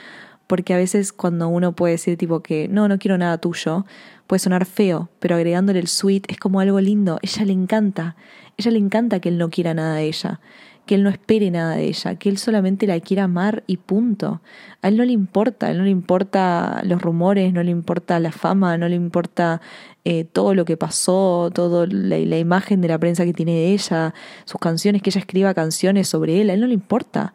[0.46, 3.86] porque a veces cuando uno puede decir tipo que no, no quiero nada tuyo,
[4.26, 7.18] puede sonar feo, pero agregándole el sweet es como algo lindo.
[7.22, 8.16] Ella le encanta,
[8.56, 10.40] ella le encanta que él no quiera nada de ella
[10.88, 14.40] que él no espere nada de ella, que él solamente la quiera amar y punto.
[14.80, 18.18] A él no le importa, a él no le importa los rumores, no le importa
[18.18, 19.60] la fama, no le importa
[20.06, 24.14] eh, todo lo que pasó, toda la, imagen de la prensa que tiene de ella,
[24.46, 27.34] sus canciones, que ella escriba canciones sobre él, a él no le importa.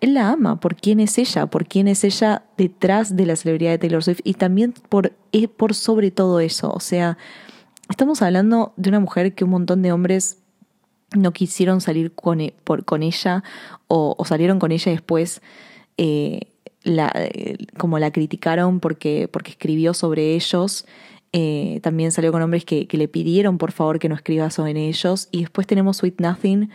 [0.00, 3.72] Él la ama por quién es ella, por quién es ella detrás de la celebridad
[3.72, 6.72] de Taylor Swift y también por, eh, por sobre todo eso.
[6.72, 7.18] O sea,
[7.90, 10.38] estamos hablando de una mujer que un montón de hombres
[11.16, 13.42] no quisieron salir con, e, con ella
[13.86, 15.40] o, salieron con ella después
[15.96, 16.40] eh,
[16.84, 20.86] eh, como la criticaron porque, porque escribió sobre ellos.
[21.32, 24.88] Eh, también salió con hombres que, que, le pidieron por favor que no escriba sobre
[24.88, 25.28] ellos.
[25.30, 26.70] Y después tenemos Sweet Nothing,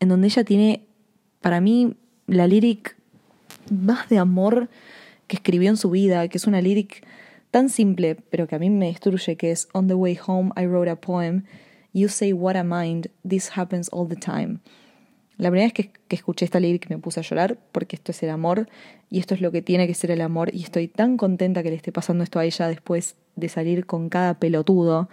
[0.00, 0.86] en donde ella tiene,
[1.40, 1.94] para mí,
[2.26, 2.96] la lyric
[3.70, 4.68] más de amor
[5.26, 7.04] que escribió en su vida, que es una lyric
[7.50, 10.66] tan simple, pero que a mí me destruye, que es On the way home I
[10.66, 11.42] wrote a poem
[11.96, 14.60] You say what a mind, this happens all the time.
[15.38, 18.22] La primera vez que, que, escuché esta lyric me puse a llorar porque esto es
[18.22, 18.68] el amor
[19.08, 21.70] y esto es lo que tiene que ser el amor y estoy tan contenta que
[21.70, 25.08] le esté pasando esto a ella después de salir con cada pelotudo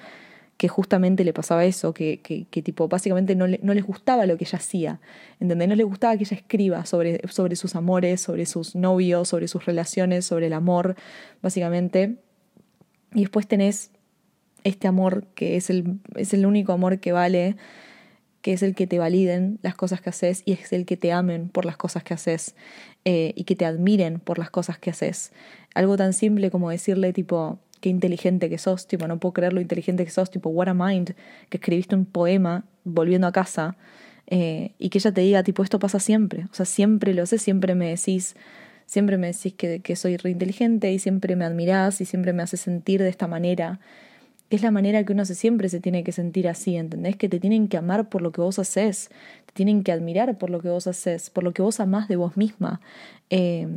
[0.57, 4.37] que justamente le pasaba eso, que, que, tipo básicamente no, le, no, les gustaba lo
[4.37, 4.99] que ella hacía,
[5.39, 5.69] ¿entendés?
[5.69, 9.65] No les gustaba que ella escriba sobre, sobre sus amores, sobre sus novios, sobre sus
[9.65, 10.97] relaciones, sobre el amor,
[11.41, 12.17] básicamente.
[13.13, 13.92] Y después tenés
[14.63, 17.55] este amor que es el, es el único amor que vale,
[18.41, 21.11] que es el que te validen las cosas que haces y es el que te
[21.11, 22.55] amen por las cosas que haces
[23.05, 25.31] eh, y que te admiren por las cosas que haces.
[25.73, 29.61] Algo tan simple como decirle tipo, qué inteligente que sos, tipo, no puedo creer lo
[29.61, 31.15] inteligente que sos, tipo, what a mind,
[31.49, 33.75] que escribiste un poema volviendo a casa
[34.27, 37.37] eh, y que ella te diga, tipo, esto pasa siempre, o sea, siempre lo sé,
[37.37, 38.35] siempre me decís,
[38.85, 42.43] siempre me decís que, que soy re inteligente y siempre me admirás y siempre me
[42.43, 43.79] haces sentir de esta manera,
[44.49, 47.15] es la manera que uno se, siempre se tiene que sentir así, ¿entendés?
[47.15, 49.09] Que te tienen que amar por lo que vos haces,
[49.45, 52.15] te tienen que admirar por lo que vos haces, por lo que vos amás de
[52.15, 52.81] vos misma.
[53.29, 53.67] Eh,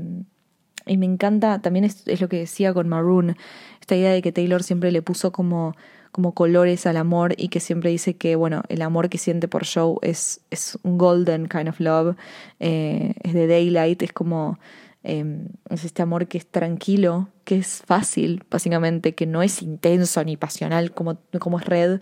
[0.86, 3.36] y me encanta, también es, es, lo que decía con Maroon,
[3.80, 5.74] esta idea de que Taylor siempre le puso como,
[6.12, 9.66] como colores al amor y que siempre dice que, bueno, el amor que siente por
[9.66, 12.16] Joe es, es un golden kind of love,
[12.60, 14.58] eh, es de daylight, es como,
[15.06, 20.22] eh, es este amor que es tranquilo, que es fácil, básicamente, que no es intenso
[20.24, 22.00] ni pasional como, como es Red,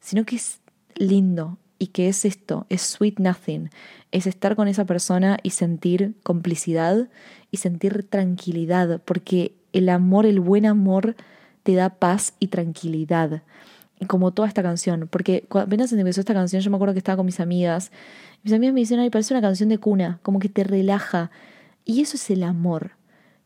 [0.00, 0.60] sino que es
[0.96, 3.70] lindo, y que es esto, es sweet nothing,
[4.10, 7.08] es estar con esa persona y sentir complicidad
[7.50, 11.16] y sentir tranquilidad, porque el amor, el buen amor,
[11.62, 13.42] te da paz y tranquilidad.
[14.06, 17.26] Como toda esta canción, porque apenas empezó esta canción, yo me acuerdo que estaba con
[17.26, 17.90] mis amigas,
[18.42, 21.30] mis amigas me dicen, ay, parece una canción de cuna, como que te relaja.
[21.84, 22.92] Y eso es el amor.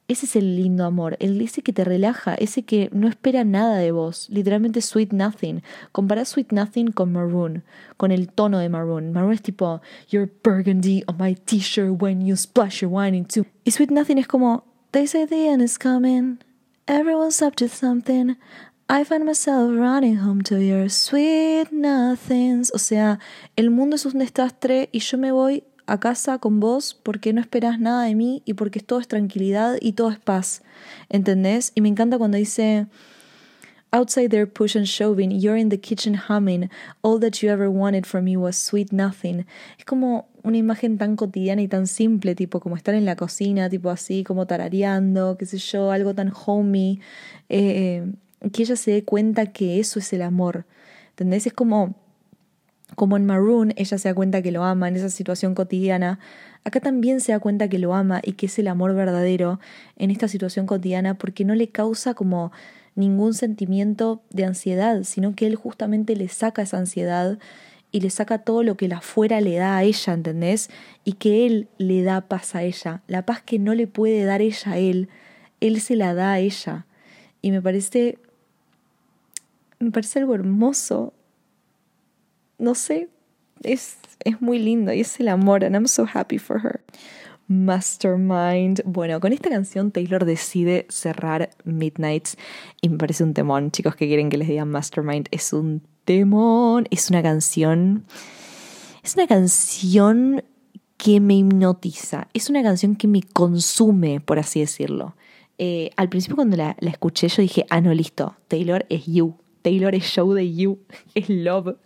[0.08, 3.76] Ese es el lindo amor, el ese que te relaja, ese que no espera nada
[3.76, 5.62] de vos, literalmente Sweet Nothing.
[5.92, 7.62] Compara Sweet Nothing con Maroon,
[7.98, 9.12] con el tono de Maroon.
[9.12, 13.44] Maroon es tipo, You're burgundy on my t-shirt when you splash your wine into.
[13.64, 16.38] Y Sweet Nothing es como, They say the end is coming,
[16.86, 18.38] everyone's up to something.
[18.88, 22.72] I find myself running home to your sweet nothings.
[22.74, 23.18] O sea,
[23.54, 27.40] el mundo es un desastre y yo me voy a casa con vos porque no
[27.40, 30.62] esperas nada de mí y porque todo es tranquilidad y todo es paz.
[31.08, 31.72] ¿Entendés?
[31.74, 32.86] Y me encanta cuando dice
[33.90, 36.68] Outside there push and shoving, you're in the kitchen humming,
[37.00, 39.46] all that you ever wanted from me was sweet nothing.
[39.78, 43.70] Es como una imagen tan cotidiana y tan simple, tipo como estar en la cocina,
[43.70, 47.00] tipo así, como tarareando, qué sé yo, algo tan homey,
[47.48, 48.12] eh,
[48.52, 50.66] que ella se dé cuenta que eso es el amor.
[51.12, 51.46] ¿Entendés?
[51.46, 51.96] Es como
[52.94, 56.18] como en Maroon ella se da cuenta que lo ama en esa situación cotidiana,
[56.64, 59.60] acá también se da cuenta que lo ama y que es el amor verdadero
[59.96, 62.52] en esta situación cotidiana porque no le causa como
[62.94, 67.38] ningún sentimiento de ansiedad, sino que él justamente le saca esa ansiedad
[67.92, 70.68] y le saca todo lo que la afuera le da a ella, ¿entendés?
[71.04, 74.42] Y que él le da paz a ella, la paz que no le puede dar
[74.42, 75.08] ella a él,
[75.60, 76.86] él se la da a ella.
[77.40, 78.18] Y me parece
[79.78, 81.12] me parece algo hermoso
[82.58, 83.08] no sé,
[83.62, 86.80] es, es muy lindo y es el amor, and I'm so happy for her.
[87.48, 88.82] Mastermind.
[88.84, 92.36] Bueno, con esta canción Taylor decide cerrar Midnights
[92.82, 93.70] y me parece un temón.
[93.70, 96.86] Chicos que quieren que les diga Mastermind, es un temón.
[96.90, 98.04] Es una canción.
[99.02, 100.44] Es una canción
[100.98, 102.28] que me hipnotiza.
[102.34, 105.16] Es una canción que me consume, por así decirlo.
[105.56, 108.36] Eh, al principio, cuando la, la escuché, yo dije: Ah, no, listo.
[108.48, 109.34] Taylor es You.
[109.62, 110.78] Taylor es Show de You.
[111.14, 111.76] Es Love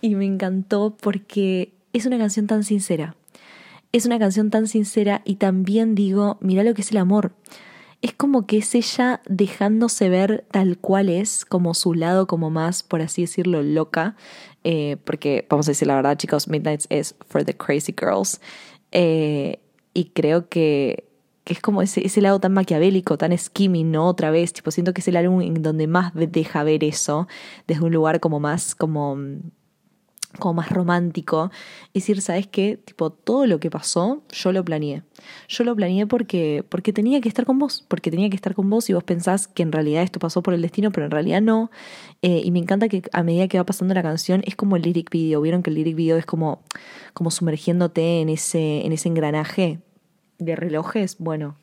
[0.00, 3.16] y me encantó porque es una canción tan sincera.
[3.92, 7.32] Es una canción tan sincera y también digo, mira lo que es el amor.
[8.00, 12.82] Es como que es ella dejándose ver tal cual es, como su lado como más,
[12.82, 14.16] por así decirlo, loca.
[14.64, 18.40] Eh, porque, vamos a decir la verdad, chicos, Midnights es for the crazy girls.
[18.90, 19.60] Eh,
[19.94, 21.11] y creo que,
[21.44, 24.06] que es como ese, ese, lado tan maquiavélico, tan skimming, ¿no?
[24.06, 27.26] Otra vez, tipo, siento que es el álbum en donde más deja ver eso,
[27.66, 29.16] desde un lugar como más, como
[30.38, 31.50] como más romántico,
[31.92, 32.78] es decir, ¿sabes qué?
[32.78, 35.02] Tipo, todo lo que pasó, yo lo planeé.
[35.48, 38.68] Yo lo planeé porque, porque tenía que estar con vos, porque tenía que estar con
[38.70, 41.42] vos y vos pensás que en realidad esto pasó por el destino, pero en realidad
[41.42, 41.70] no.
[42.22, 44.82] Eh, y me encanta que a medida que va pasando la canción es como el
[44.82, 45.40] lyric video.
[45.42, 46.62] ¿Vieron que el lyric video es como,
[47.12, 49.80] como sumergiéndote en ese, en ese engranaje
[50.44, 51.16] de relojes?
[51.18, 51.56] Bueno,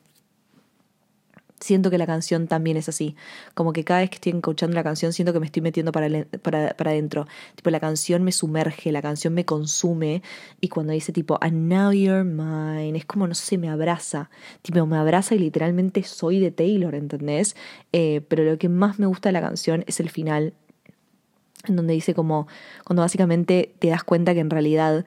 [1.59, 3.15] siento que la canción también es así.
[3.53, 6.07] Como que cada vez que estoy escuchando la canción siento que me estoy metiendo para,
[6.41, 7.27] para, para adentro.
[7.55, 10.21] Tipo, la canción me sumerge, la canción me consume.
[10.61, 14.29] Y cuando dice tipo, and now you're mine, es como, no sé, me abraza.
[14.61, 17.55] Tipo, me abraza y literalmente soy de Taylor, ¿entendés?
[17.91, 20.53] Eh, pero lo que más me gusta de la canción es el final,
[21.67, 22.47] en donde dice como,
[22.85, 25.05] cuando básicamente te das cuenta que en realidad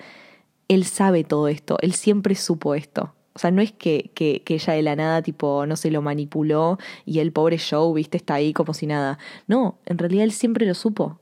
[0.69, 3.15] él sabe todo esto, él siempre supo esto.
[3.35, 6.03] O sea, no es que, que, que, ella de la nada, tipo, no se lo
[6.03, 9.19] manipuló y el pobre Joe, viste, está ahí como si nada.
[9.47, 11.19] No, en realidad él siempre lo supo.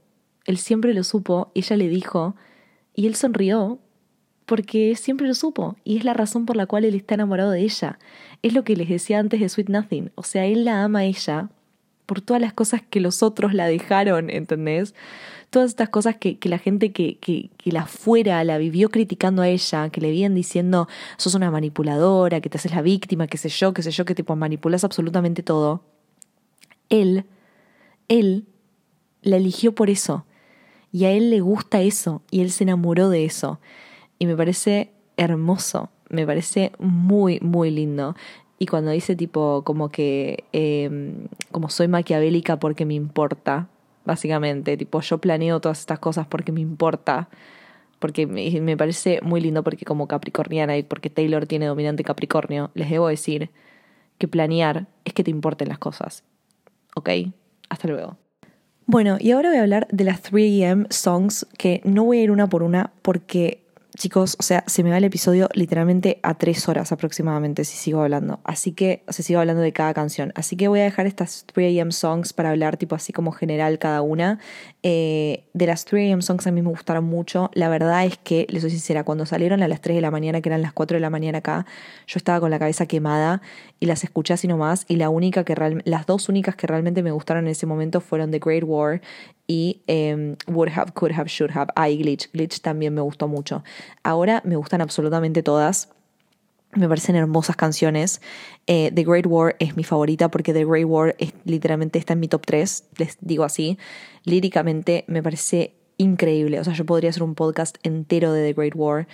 [0.46, 2.35] Él siempre lo supo, ella le dijo,
[2.94, 3.79] y él sonrió
[4.46, 5.77] porque siempre lo supo.
[5.85, 7.99] Y es la razón por la cual él está enamorado de ella.
[8.42, 10.11] Es lo que les decía antes de Sweet Nothing.
[10.16, 11.51] O sea, él la ama a ella
[12.11, 14.96] por todas las cosas que los otros la dejaron, ¿entendés?
[15.50, 19.90] todas estas cosas que, la gente que, que, la fuera la vivió criticando a ella,
[19.90, 23.72] que le vienen diciendo, sos una manipuladora, que te haces la víctima, qué sé yo,
[23.72, 25.82] qué sé yo, que tipo manipulas absolutamente todo.
[26.88, 27.26] Él
[28.11, 28.44] él
[29.22, 30.26] la eligió por eso.
[30.92, 32.22] Y a él le gusta eso.
[32.30, 33.61] Y él se enamoró de eso.
[34.18, 35.90] Y me parece hermoso.
[36.08, 38.16] Me parece muy, muy lindo.
[38.62, 43.68] Y cuando dice tipo como que em, como soy maquiavélica porque me importa,
[44.04, 47.30] básicamente, tipo yo planeo todas estas cosas porque me importa,
[47.98, 52.70] porque me, me parece muy lindo porque como capricorniana y porque Taylor tiene dominante Capricornio,
[52.74, 53.48] les debo decir
[54.18, 56.22] que planear es que te importen las cosas.
[56.94, 57.08] ¿Ok?
[57.70, 58.18] Hasta luego.
[58.84, 62.30] Bueno, y ahora voy a hablar de las 3am songs, que no voy a ir
[62.30, 63.59] una por una porque
[63.97, 68.03] chicos, o sea, se me va el episodio literalmente a tres horas aproximadamente si sigo
[68.03, 68.41] hablando.
[68.45, 70.32] Así que, o sea, sigo hablando de cada canción.
[70.34, 74.03] Así que voy a dejar estas 3am songs para hablar tipo así como general cada
[74.03, 74.38] una.
[74.82, 77.51] Eh, de las 3am songs a mí me gustaron mucho.
[77.55, 80.41] La verdad es que, les soy sincera, cuando salieron a las 3 de la mañana,
[80.41, 81.66] que eran las 4 de la mañana acá,
[82.07, 83.43] yo estaba con la cabeza quemada
[83.78, 84.84] y las escuché así nomás.
[84.88, 88.30] Y la única que las dos únicas que realmente me gustaron en ese momento fueron
[88.30, 89.01] The Great War
[89.51, 91.72] y em, Would Have, Could Have, Should Have.
[91.74, 92.30] Ah, Glitch.
[92.32, 93.64] Glitch también me gustó mucho.
[94.05, 95.88] Ahora me gustan absolutamente todas.
[96.76, 98.20] Me parecen hermosas canciones.
[98.68, 102.20] Eh, The Great War es mi favorita porque The Great War es, literalmente está en
[102.20, 103.76] mi top 3, les digo así.
[104.22, 106.61] Líricamente me parece increíble.
[106.61, 109.09] O sea, yo podría hacer un podcast entero de The Great War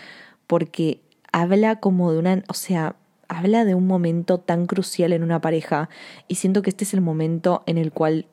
[0.46, 1.00] porque
[1.32, 2.96] habla como de una, o sea,
[3.28, 5.88] habla de un momento tan crucial en una pareja
[6.28, 8.26] y siento que este es el momento en el cual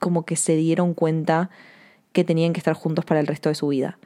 [0.00, 1.50] como que se dieron cuenta
[2.12, 3.98] que tenían que estar juntos para el resto de su vida.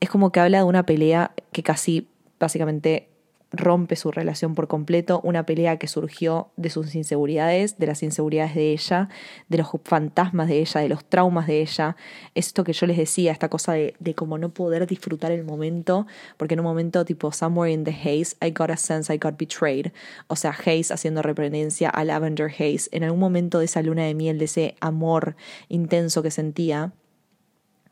[0.00, 2.08] Es como que habla de una pelea que casi
[2.40, 3.08] básicamente
[3.52, 8.54] rompe su relación por completo, una pelea que surgió de sus inseguridades, de las inseguridades
[8.54, 9.08] de ella,
[9.48, 11.96] de los fantasmas de ella, de los traumas de ella.
[12.34, 16.06] Esto que yo les decía, esta cosa de, de como no poder disfrutar el momento,
[16.36, 19.38] porque en un momento tipo Somewhere in the Haze, I got a sense I got
[19.38, 19.92] betrayed.
[20.28, 22.88] O sea, Haze haciendo referencia a Lavender Haze.
[22.92, 25.36] En algún momento de esa luna de miel, de ese amor
[25.68, 26.92] intenso que sentía,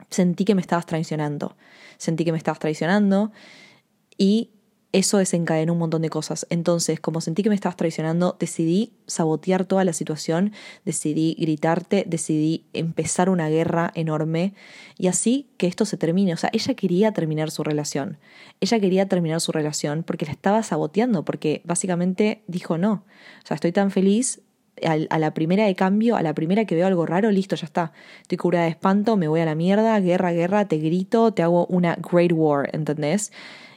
[0.09, 1.57] sentí que me estabas traicionando.
[1.99, 3.31] Sentí que me estabas traicionando
[4.17, 4.51] y
[4.93, 6.47] eso desencadenó un montón de cosas.
[6.51, 10.53] Entonces, como sentí que me estabas traicionando, decidí sabotear toda la situación,
[10.85, 14.55] decidí gritarte, decidí empezar una guerra enorme
[14.99, 16.35] y así que esto se termine.
[16.35, 18.19] O sea, ella quería terminar su relación.
[18.61, 23.05] Ella quería terminar su relación porque la estaba saboteando, porque básicamente dijo no.
[23.45, 24.43] O sea, estoy tan feliz.
[24.83, 27.93] A la primera de cambio, a la primera que veo algo raro, listo, ya está.
[28.23, 31.67] Estoy curada de espanto, me voy a la mierda, guerra, guerra, te grito, te hago
[31.67, 33.31] una great war, ¿entendés?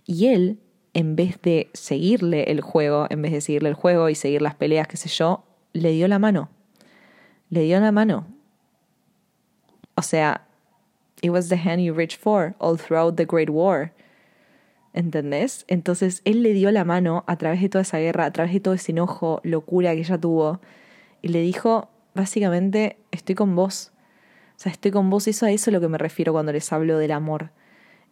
[0.05, 0.59] Y él
[0.93, 4.55] en vez de seguirle el juego, en vez de seguirle el juego y seguir las
[4.55, 6.49] peleas, qué sé yo, le dio la mano.
[7.49, 8.27] Le dio la mano.
[9.95, 10.47] O sea,
[11.21, 13.91] it was the hand you reached for all throughout the Great War.
[14.93, 15.65] ¿Entendés?
[15.67, 18.59] Entonces él le dio la mano a través de toda esa guerra, a través de
[18.59, 20.61] todo ese enojo, locura que ella tuvo,
[21.23, 23.91] y le dijo, básicamente, estoy con vos.
[24.55, 26.71] O sea, estoy con vos, eso a eso es lo que me refiero cuando les
[26.71, 27.49] hablo del amor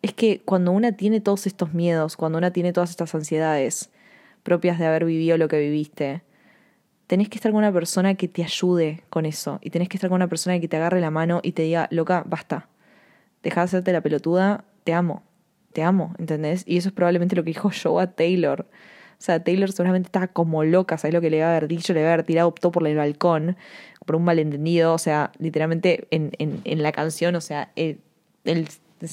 [0.01, 3.89] es que cuando una tiene todos estos miedos, cuando una tiene todas estas ansiedades
[4.43, 6.23] propias de haber vivido lo que viviste,
[7.07, 10.09] tenés que estar con una persona que te ayude con eso y tenés que estar
[10.09, 12.69] con una persona que te agarre la mano y te diga, loca, basta,
[13.43, 15.23] deja de hacerte la pelotuda, te amo,
[15.73, 16.63] te amo, ¿entendés?
[16.65, 18.61] Y eso es probablemente lo que dijo Joe a Taylor.
[18.61, 21.93] O sea, Taylor seguramente estaba como loca, ¿sabes lo que le iba a haber dicho?
[21.93, 23.55] Le iba a haber tirado, optó por el balcón,
[24.05, 27.99] por un malentendido, o sea, literalmente en, en, la canción, o sea, el,
[28.45, 28.67] el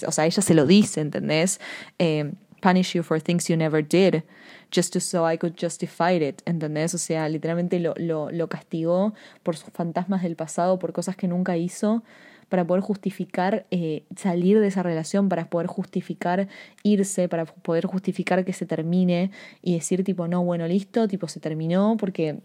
[0.07, 1.61] o sea, ella se lo dice, ¿entendés?
[1.99, 4.22] Eh, punish you for things you never did,
[4.70, 6.95] just to so I could justify it, ¿entendés?
[6.95, 11.57] O sea, literalmente lo, lo, castigó por sus fantasmas del pasado, por cosas que nunca
[11.57, 12.03] hizo,
[12.49, 16.49] para poder justificar eh, salir de esa relación, para poder justificar
[16.82, 19.30] irse, para poder justificar que se termine
[19.62, 22.41] y decir tipo, no, bueno, listo, tipo, se terminó porque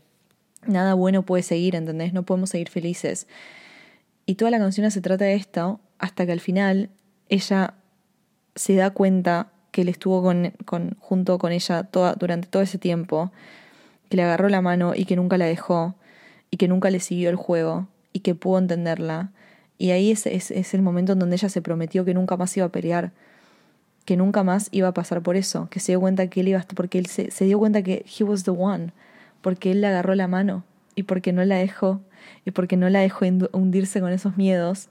[0.68, 2.14] nada bueno puede seguir, ¿entendés?
[2.14, 3.28] No podemos seguir felices.
[4.26, 6.90] Y toda la canción se trata de esto, hasta que al final
[7.34, 7.74] ella
[8.56, 13.32] se da cuenta que él estuvo con, junto con ella toda, durante todo ese tiempo,
[14.10, 15.96] que le agarró la mano y que nunca la dejó,
[16.52, 19.32] y que nunca le siguió el juego, y que pudo entenderla.
[19.80, 20.26] Y ahí es,
[20.74, 23.12] el momento en donde ella se prometió que nunca más iba a pelear,
[24.06, 26.60] que nunca más iba a pasar por eso, que se dio cuenta que él iba
[26.60, 28.92] a porque él se, se dio cuenta que he was the one,
[29.42, 30.64] porque él le agarró la mano
[30.94, 32.00] y porque no la dejó,
[32.46, 34.90] y porque no la dejó hundirse con esos miedos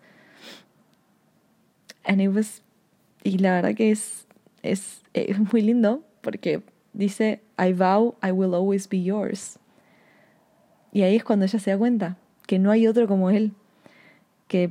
[2.04, 2.20] And
[3.24, 4.26] y la verdad que es,
[4.62, 9.58] es, es muy lindo porque dice, I vow I will always be yours.
[10.92, 13.52] Y ahí es cuando ella se da cuenta que no hay otro como él,
[14.48, 14.70] que,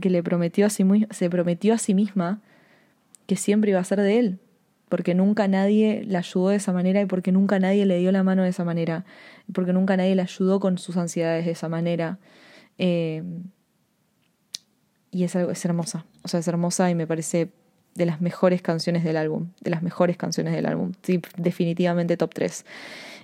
[0.00, 2.40] que le prometió a sí, se prometió a sí misma
[3.26, 4.38] que siempre iba a ser de él,
[4.88, 8.22] porque nunca nadie la ayudó de esa manera y porque nunca nadie le dio la
[8.22, 9.04] mano de esa manera,
[9.52, 12.18] porque nunca nadie la ayudó con sus ansiedades de esa manera.
[12.78, 13.22] Eh,
[15.12, 16.04] y es, algo, es hermosa.
[16.24, 17.50] O sea, es hermosa y me parece
[17.94, 19.50] de las mejores canciones del álbum.
[19.60, 20.92] De las mejores canciones del álbum.
[21.36, 22.64] Definitivamente top 3.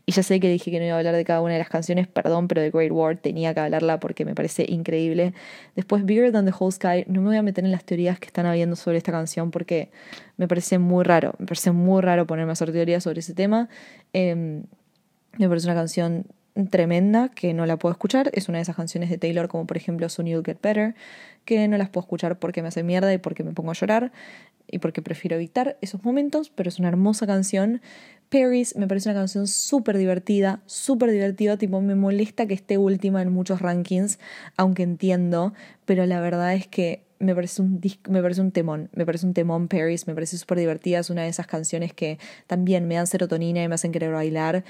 [0.04, 1.68] Y ya sé que dije que no iba a hablar de cada una de las
[1.68, 5.34] canciones, perdón, pero de Great War tenía que hablarla porque me parece increíble.
[5.76, 8.26] Después, Bigger Than the Whole Sky, no me voy a meter en las teorías que
[8.26, 9.90] están habiendo sobre esta canción porque
[10.36, 11.34] me parece muy raro.
[11.38, 13.68] Me parece muy raro ponerme a hacer teorías sobre ese tema.
[14.12, 14.64] Em,
[15.38, 16.26] me parece una canción
[16.66, 18.30] tremenda que no la puedo escuchar.
[18.34, 20.94] Es una de esas canciones de Taylor, como por ejemplo Soon You'll Get Better,
[21.44, 24.12] que no las puedo escuchar porque me hace mierda y porque me pongo a llorar
[24.70, 27.80] y porque prefiero evitar esos momentos, pero es una hermosa canción.
[28.28, 33.22] Paris me parece una canción súper divertida, súper divertida, tipo me molesta que esté última
[33.22, 34.18] en muchos rankings,
[34.56, 35.54] aunque entiendo,
[35.86, 39.34] pero la verdad es que me parece un me parece un temón, me parece un
[39.34, 43.06] temón Paris, me parece súper divertida, es una de esas canciones que también me dan
[43.06, 44.64] serotonina y me hacen querer bailar.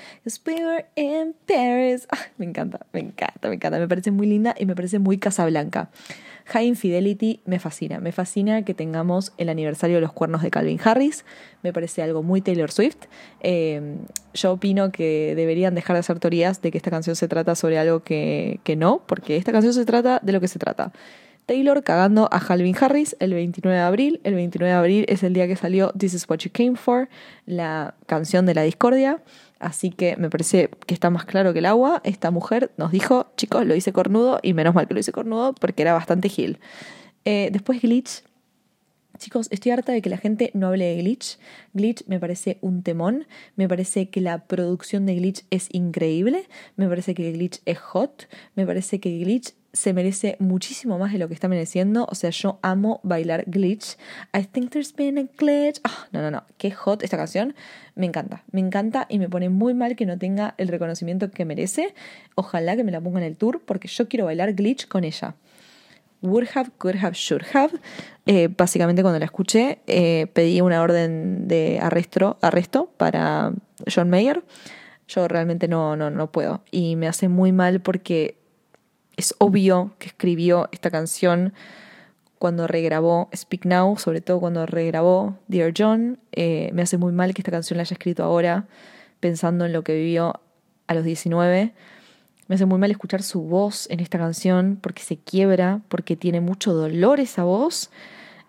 [0.46, 2.06] We in Paris.
[2.10, 5.18] Ah, me encanta, me encanta, me encanta, me parece muy linda y me parece muy
[5.18, 5.90] Casablanca.
[6.46, 10.80] High Infidelity me fascina, me fascina que tengamos el aniversario de los cuernos de Calvin
[10.82, 11.26] Harris,
[11.62, 12.96] me parece algo muy Taylor Swift.
[13.40, 13.98] Eh,
[14.32, 17.78] yo opino que deberían dejar de hacer teorías de que esta canción se trata sobre
[17.78, 20.92] algo que, que no, porque esta canción se trata de lo que se trata.
[21.48, 24.20] Taylor cagando a Calvin Harris el 29 de abril.
[24.22, 27.08] El 29 de abril es el día que salió This Is What You Came For,
[27.46, 29.22] la canción de la discordia.
[29.58, 32.02] Así que me parece que está más claro que el agua.
[32.04, 35.54] Esta mujer nos dijo, chicos, lo hice cornudo y menos mal que lo hice cornudo
[35.54, 36.58] porque era bastante gil.
[37.24, 38.24] Eh, después Glitch.
[39.16, 41.38] Chicos, estoy harta de que la gente no hable de Glitch.
[41.72, 43.26] Glitch me parece un temón.
[43.56, 46.46] Me parece que la producción de Glitch es increíble.
[46.76, 48.28] Me parece que Glitch es hot.
[48.54, 52.06] Me parece que Glitch se merece muchísimo más de lo que está mereciendo.
[52.10, 53.96] O sea, yo amo bailar glitch.
[54.34, 55.80] I think there's been a glitch.
[55.84, 56.44] Ah, no, no, no.
[56.56, 57.54] Qué hot esta canción.
[57.94, 58.44] Me encanta.
[58.50, 61.94] Me encanta y me pone muy mal que no tenga el reconocimiento que merece.
[62.34, 65.34] Ojalá que me la ponga en el tour porque yo quiero bailar glitch con ella.
[66.20, 67.72] Would have, could have, should have.
[68.26, 73.52] Eh, básicamente cuando la escuché eh, pedí una orden de arresto, arresto para
[73.92, 74.42] John Mayer.
[75.06, 76.62] Yo realmente no, no, no puedo.
[76.70, 78.37] Y me hace muy mal porque
[79.18, 81.52] es obvio que escribió esta canción
[82.38, 86.20] cuando regrabó Speak Now, sobre todo cuando regrabó Dear John.
[86.30, 88.68] Eh, me hace muy mal que esta canción la haya escrito ahora,
[89.18, 90.40] pensando en lo que vivió
[90.86, 91.74] a los 19.
[92.46, 96.40] Me hace muy mal escuchar su voz en esta canción porque se quiebra, porque tiene
[96.40, 97.90] mucho dolor esa voz,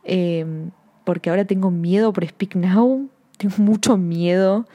[0.04, 0.46] eh,
[1.04, 4.68] porque ahora tengo miedo por Speak Now, tengo mucho miedo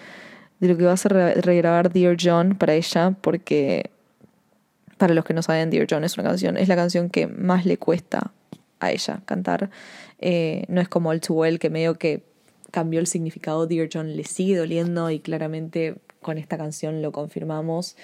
[0.58, 3.93] de lo que va a regrabar Dear John para ella, porque
[4.96, 7.66] para los que no saben, Dear John es una canción, es la canción que más
[7.66, 8.32] le cuesta
[8.80, 9.70] a ella cantar.
[10.18, 12.22] Eh, no es como el Too Well, que medio que
[12.70, 13.66] cambió el significado.
[13.66, 17.96] Dear John le sigue doliendo y claramente con esta canción lo confirmamos.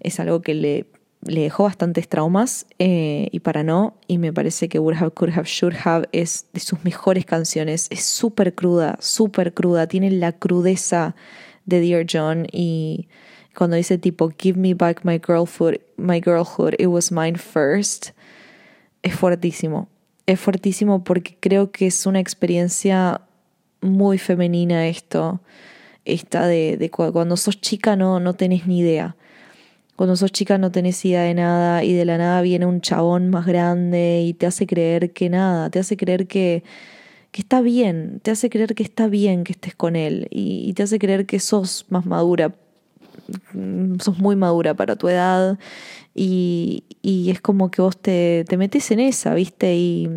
[0.00, 0.86] Es algo que le,
[1.24, 5.32] le dejó bastantes traumas eh, y para no, y me parece que Would Have, Could
[5.32, 7.86] Have, Should Have es de sus mejores canciones.
[7.90, 11.14] Es súper cruda, súper cruda, tiene la crudeza
[11.64, 13.08] de Dear John y
[13.56, 18.10] cuando dice tipo, give me back my girlhood, my girlhood, it was mine first,
[19.02, 19.88] es fuertísimo.
[20.26, 23.22] Es fuertísimo porque creo que es una experiencia
[23.80, 25.40] muy femenina esto.
[26.04, 29.16] Esta de, cuando sos chica no, no tenés ni idea.
[29.96, 33.30] Cuando sos chica no tenés idea de nada y de la nada viene un chabón
[33.30, 36.64] más grande y te hace creer que nada, te hace creer que,
[37.30, 40.82] que está bien, te hace creer que está bien que estés con él y, te
[40.82, 42.54] hace creer que sos más madura
[44.00, 45.58] sos muy madura para tu edad
[46.14, 49.74] y, y es como que vos te, te, metes en esa, ¿viste?
[49.74, 50.08] Y,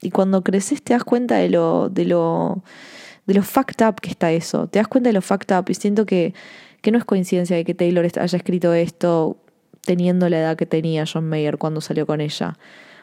[0.00, 2.62] y, cuando creces te das cuenta de lo, de lo,
[3.26, 5.74] de lo fucked up que está eso, te das cuenta de lo fucked up y
[5.74, 6.34] siento que,
[6.80, 9.36] que no es coincidencia de que Taylor haya escrito esto
[9.84, 12.58] teniendo la edad que tenía John Mayer cuando salió con ella.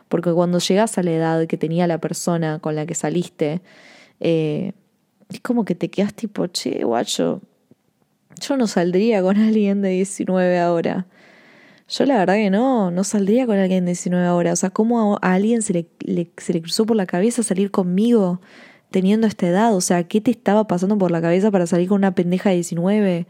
[0.07, 3.61] Porque cuando llegas a la edad que tenía la persona con la que saliste,
[4.19, 4.73] eh,
[5.29, 7.41] es como que te quedas tipo, che, guacho,
[8.39, 11.07] yo no saldría con alguien de 19 ahora.
[11.87, 14.53] Yo la verdad que no, no saldría con alguien de 19 ahora.
[14.53, 16.29] O sea, ¿cómo a alguien se le,
[16.61, 18.41] cruzó por la cabeza salir conmigo
[18.91, 19.75] teniendo esta edad?
[19.75, 22.55] O sea, ¿qué te estaba pasando por la cabeza para salir con una pendeja de
[22.55, 23.27] 19?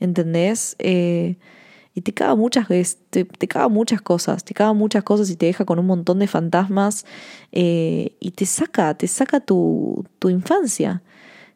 [0.00, 0.76] ¿Entendés?
[0.78, 1.36] Eh,
[1.94, 2.66] y te caga muchas
[3.10, 6.26] te, te muchas cosas, te caga muchas cosas y te deja con un montón de
[6.26, 7.06] fantasmas
[7.52, 11.02] eh, y te saca, te saca tu infancia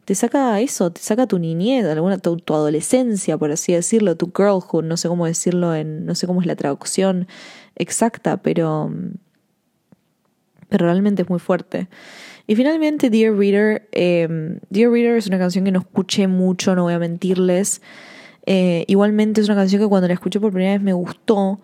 [0.08, 4.82] te saca eso, te saca tu niñez, alguna, tu, adolescencia, por así decirlo, tu girlhood,
[4.82, 7.28] no sé cómo decirlo en, no sé cómo es la traducción
[7.76, 8.90] exacta, pero,
[10.70, 11.88] pero realmente es muy fuerte.
[12.46, 16.84] Y finalmente, Dear Reader, em, Dear Reader es una canción que no escuché mucho, no
[16.84, 17.82] voy a mentirles.
[18.46, 21.60] Eh, igualmente es una canción que cuando la escuché por primera vez me gustó,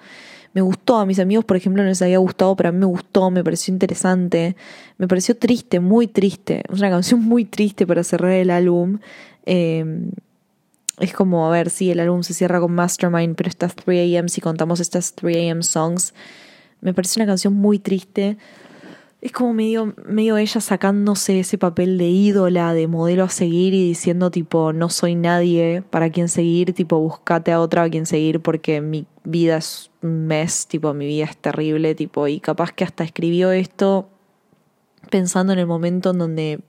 [0.55, 2.87] me gustó, a mis amigos por ejemplo no les había gustado, pero a mí me
[2.87, 4.57] gustó, me pareció interesante,
[4.99, 9.01] me pareció triste, muy triste, es una canción muy triste para cerrar el álbum.
[9.45, 9.85] Eh,
[11.01, 14.29] es como, a ver, sí, el álbum se cierra con Mastermind, pero estas 3 AM,
[14.29, 16.15] si contamos estas 3 AM songs,
[16.81, 18.37] me parece una canción muy triste.
[19.25, 23.89] Es como medio, medio ella sacándose ese papel de ídola, de modelo a seguir y
[23.89, 28.41] diciendo tipo, no soy nadie para quien seguir, tipo, buscate a otra a quien seguir
[28.41, 32.85] porque mi vida es un mes, tipo, mi vida es terrible, tipo, y capaz que
[32.85, 34.11] hasta escribió esto
[35.09, 36.61] pensando en el momento en donde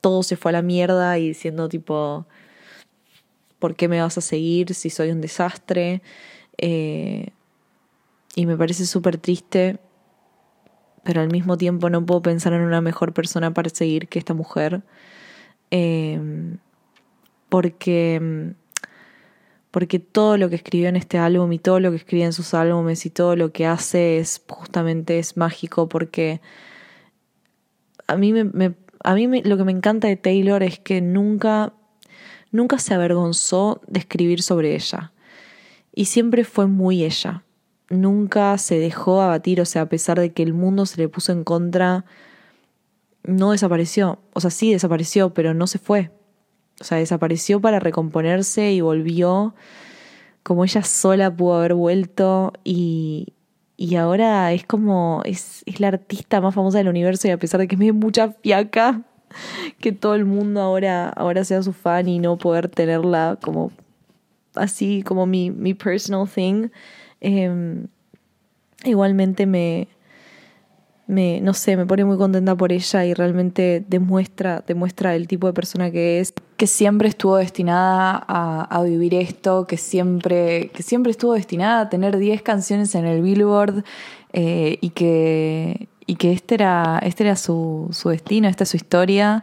[0.00, 2.24] todo se fue a la mierda y diciendo tipo,
[3.58, 6.00] ¿por qué me vas a seguir si soy un desastre?
[6.56, 7.28] Eh,
[8.34, 9.80] y me parece súper triste
[11.04, 14.34] pero al mismo tiempo no puedo pensar en una mejor persona para seguir que esta
[14.34, 14.82] mujer.
[15.70, 16.58] Em,
[17.48, 18.52] porque,
[19.70, 22.54] porque todo lo que escribió en este álbum y todo lo que escribe en sus
[22.54, 26.40] álbumes y todo lo que hace es justamente es mágico porque
[28.06, 28.32] a mí,
[29.04, 31.72] a mí lo que me encanta de Taylor es que nunca,
[32.50, 35.12] nunca se avergonzó de escribir sobre ella
[35.94, 37.44] y siempre fue muy ella
[37.90, 41.32] nunca se dejó abatir, o sea, a pesar de que el mundo se le puso
[41.32, 42.04] en contra,
[43.24, 44.20] no desapareció.
[44.32, 46.10] O sea, sí desapareció, pero no se fue.
[46.80, 49.54] O sea, desapareció para recomponerse y volvió
[50.42, 53.34] como ella sola pudo haber vuelto y,
[53.76, 57.60] y ahora es como, es, es, la artista más famosa del universo y a pesar
[57.60, 59.02] de que me da mucha fiaca
[59.80, 63.70] que todo el mundo ahora, ahora sea su fan y no poder tenerla como
[64.54, 66.68] así como mi, mi personal thing,
[67.20, 67.86] Em,
[68.84, 69.88] igualmente me,
[71.06, 75.46] me, no sé, me pone muy contenta por ella y realmente demuestra, demuestra el tipo
[75.46, 76.32] de persona que es.
[76.56, 81.88] Que siempre estuvo destinada a, a vivir esto, que siempre, que siempre estuvo destinada a
[81.88, 83.82] tener 10 canciones en el Billboard
[84.32, 88.76] eh, y que, y que este era, este era su, su destino, esta es su
[88.76, 89.42] historia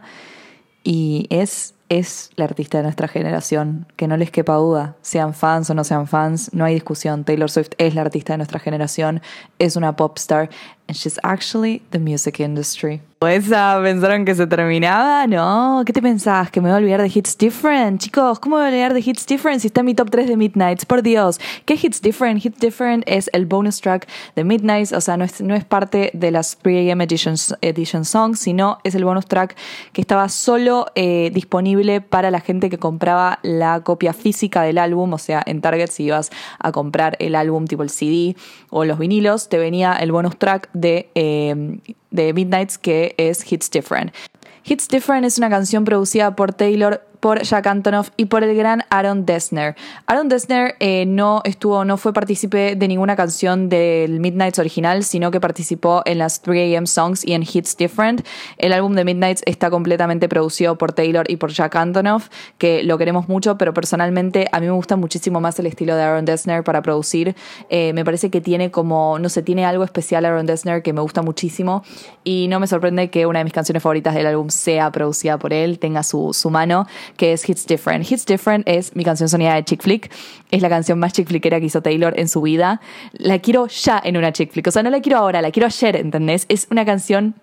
[0.84, 5.70] y es es la artista de nuestra generación, que no les quepa duda, sean fans
[5.70, 9.22] o no sean fans, no hay discusión, Taylor Swift es la artista de nuestra generación,
[9.58, 10.50] es una pop star,
[10.88, 13.00] and she's actually the music industry.
[13.20, 15.26] ¿Esa pensaron que se terminaba?
[15.26, 16.52] No, ¿qué te pensás?
[16.52, 18.00] ¿Que me voy a olvidar de Hits Different?
[18.00, 20.28] Chicos, ¿cómo me voy a olvidar de Hits Different si está en mi top 3
[20.28, 20.86] de Midnights?
[20.86, 22.44] Por Dios, ¿qué Hits Different?
[22.44, 26.12] Hits Different es el bonus track de Midnights, o sea, no es, no es parte
[26.14, 29.56] de las 3am edition, edition songs, sino es el bonus track
[29.92, 31.77] que estaba solo eh, disponible
[32.08, 36.04] para la gente que compraba la copia física del álbum, o sea, en Target si
[36.04, 38.36] ibas a comprar el álbum tipo el CD
[38.70, 41.78] o los vinilos, te venía el bonus track de, eh,
[42.10, 44.12] de Midnights que es Hits Different.
[44.64, 48.84] Hits Different es una canción producida por Taylor por Jack Antonoff y por el gran
[48.90, 49.76] Aaron Dessner.
[50.06, 55.30] Aaron Dessner eh, no estuvo, no fue partícipe de ninguna canción del Midnights original, sino
[55.30, 58.24] que participó en las 3am songs y en Hits Different.
[58.56, 62.98] El álbum de Midnights está completamente producido por Taylor y por Jack Antonoff, que lo
[62.98, 66.64] queremos mucho, pero personalmente a mí me gusta muchísimo más el estilo de Aaron Dessner
[66.64, 67.34] para producir.
[67.68, 71.00] Eh, me parece que tiene como, no sé, tiene algo especial Aaron Dessner que me
[71.00, 71.82] gusta muchísimo
[72.24, 75.52] y no me sorprende que una de mis canciones favoritas del álbum sea producida por
[75.52, 78.10] él, tenga su, su mano que es Hits Different.
[78.10, 80.10] Hits Different es mi canción sonida de chick flick.
[80.50, 82.80] Es la canción más chick flickera que hizo Taylor en su vida.
[83.12, 84.66] La quiero ya en una chick flick.
[84.66, 86.46] O sea, no la quiero ahora, la quiero ayer, ¿entendés?
[86.48, 87.34] Es una canción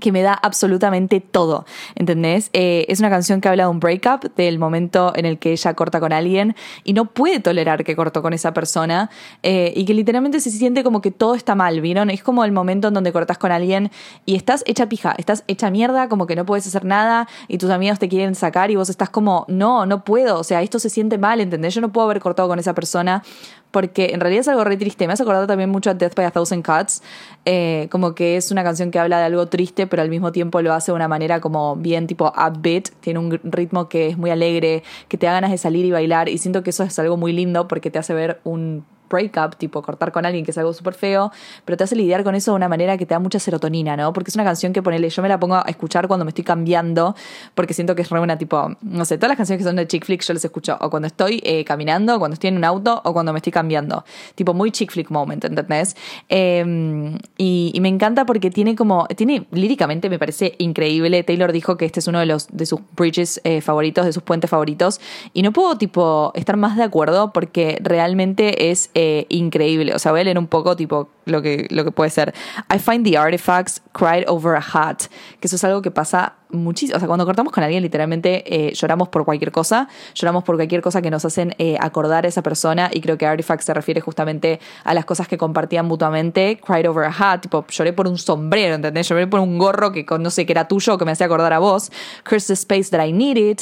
[0.00, 2.50] que me da absolutamente todo, ¿entendés?
[2.52, 5.74] Eh, es una canción que habla de un breakup, del momento en el que ella
[5.74, 9.10] corta con alguien y no puede tolerar que cortó con esa persona
[9.42, 12.10] eh, y que literalmente se siente como que todo está mal, ¿vieron?
[12.10, 13.90] Es como el momento en donde cortas con alguien
[14.26, 17.70] y estás hecha pija, estás hecha mierda, como que no puedes hacer nada y tus
[17.70, 20.90] amigos te quieren sacar y vos estás como, no, no puedo, o sea, esto se
[20.90, 21.74] siente mal, ¿entendés?
[21.74, 23.22] Yo no puedo haber cortado con esa persona
[23.70, 25.06] porque en realidad es algo re triste.
[25.06, 27.02] Me has acordado también mucho a Death by a Thousand Cuts,
[27.44, 30.62] eh, como que es una canción que habla de algo triste, pero al mismo tiempo
[30.62, 34.30] lo hace de una manera como bien tipo upbeat, tiene un ritmo que es muy
[34.30, 37.16] alegre, que te da ganas de salir y bailar, y siento que eso es algo
[37.16, 40.72] muy lindo porque te hace ver un breakup, tipo cortar con alguien que es algo
[40.72, 41.32] súper feo,
[41.64, 44.12] pero te hace lidiar con eso de una manera que te da mucha serotonina, ¿no?
[44.12, 46.44] Porque es una canción que ponele, yo me la pongo a escuchar cuando me estoy
[46.44, 47.14] cambiando,
[47.54, 49.86] porque siento que es re una tipo, no sé, todas las canciones que son de
[49.86, 53.00] chick flick yo las escucho o cuando estoy eh, caminando, cuando estoy en un auto
[53.04, 54.04] o cuando me estoy cambiando,
[54.34, 55.96] tipo muy chick flick moment, ¿entendés?
[56.28, 61.76] Em, y, y, me encanta porque tiene como, tiene líricamente me parece increíble, Taylor dijo
[61.76, 65.00] que este es uno de, los, de sus bridges eh, favoritos, de sus puentes favoritos,
[65.32, 69.94] y no puedo tipo estar más de acuerdo porque realmente es eh, increíble.
[69.94, 72.32] O sea, voy a un poco tipo lo que, lo que puede ser.
[72.74, 75.02] I find the artifacts cried over a hat,
[75.40, 76.96] que eso es algo que pasa muchísimo.
[76.96, 80.80] O sea, cuando cortamos con alguien, literalmente eh, lloramos por cualquier cosa, lloramos por cualquier
[80.80, 82.90] cosa que nos hacen eh, acordar a esa persona.
[82.92, 86.60] Y creo que artifacts se refiere justamente a las cosas que compartían mutuamente.
[86.64, 89.08] Cried over a hat, tipo, lloré por un sombrero, ¿entendés?
[89.08, 91.52] Lloré por un gorro que no sé que era tuyo o que me hacía acordar
[91.52, 91.90] a vos.
[92.24, 93.60] Curse the space that I needed.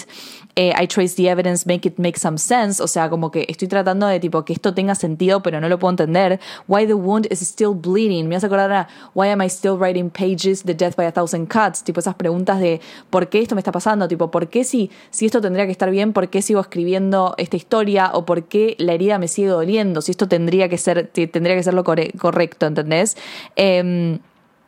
[0.57, 2.81] Eh, I trace the evidence, make it make some sense.
[2.81, 5.79] O sea, como que estoy tratando de tipo que esto tenga sentido, pero no lo
[5.79, 6.39] puedo entender.
[6.69, 8.29] Why the wound is still bleeding.
[8.29, 10.65] Me hace acordar a Why am I still writing pages?
[10.65, 11.83] The death by a thousand cuts.
[11.83, 12.81] Tipo esas preguntas de
[13.11, 14.09] por qué esto me está pasando.
[14.09, 16.13] Tipo, ¿por qué si, si esto tendría que estar bien?
[16.13, 18.11] ¿Por qué sigo escribiendo esta historia?
[18.13, 20.03] ¿O por qué la herida me sigue doliendo?
[20.03, 23.17] Si esto tendría que ser, tendría que ser lo correcto, ¿entendés?
[23.57, 24.19] Em,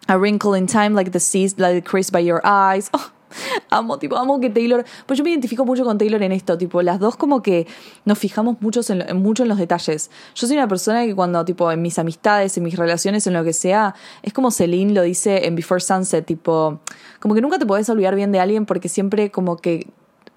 [0.09, 2.89] a wrinkle in time like the seas, like the crease by your eyes.
[2.93, 3.11] Oh,
[3.71, 4.85] amo, tipo, amo que Taylor.
[5.07, 7.67] Pues yo me identifico mucho con Taylor en esto, tipo, las dos como que
[8.05, 10.11] nos fijamos muchos en, mucho en los detalles.
[10.35, 13.45] Yo soy una persona que cuando, tipo, en mis amistades, en mis relaciones, en lo
[13.45, 16.81] que sea, es como Celine lo dice en Before Sunset, tipo,
[17.21, 19.87] como que nunca te puedes olvidar bien de alguien porque siempre como que,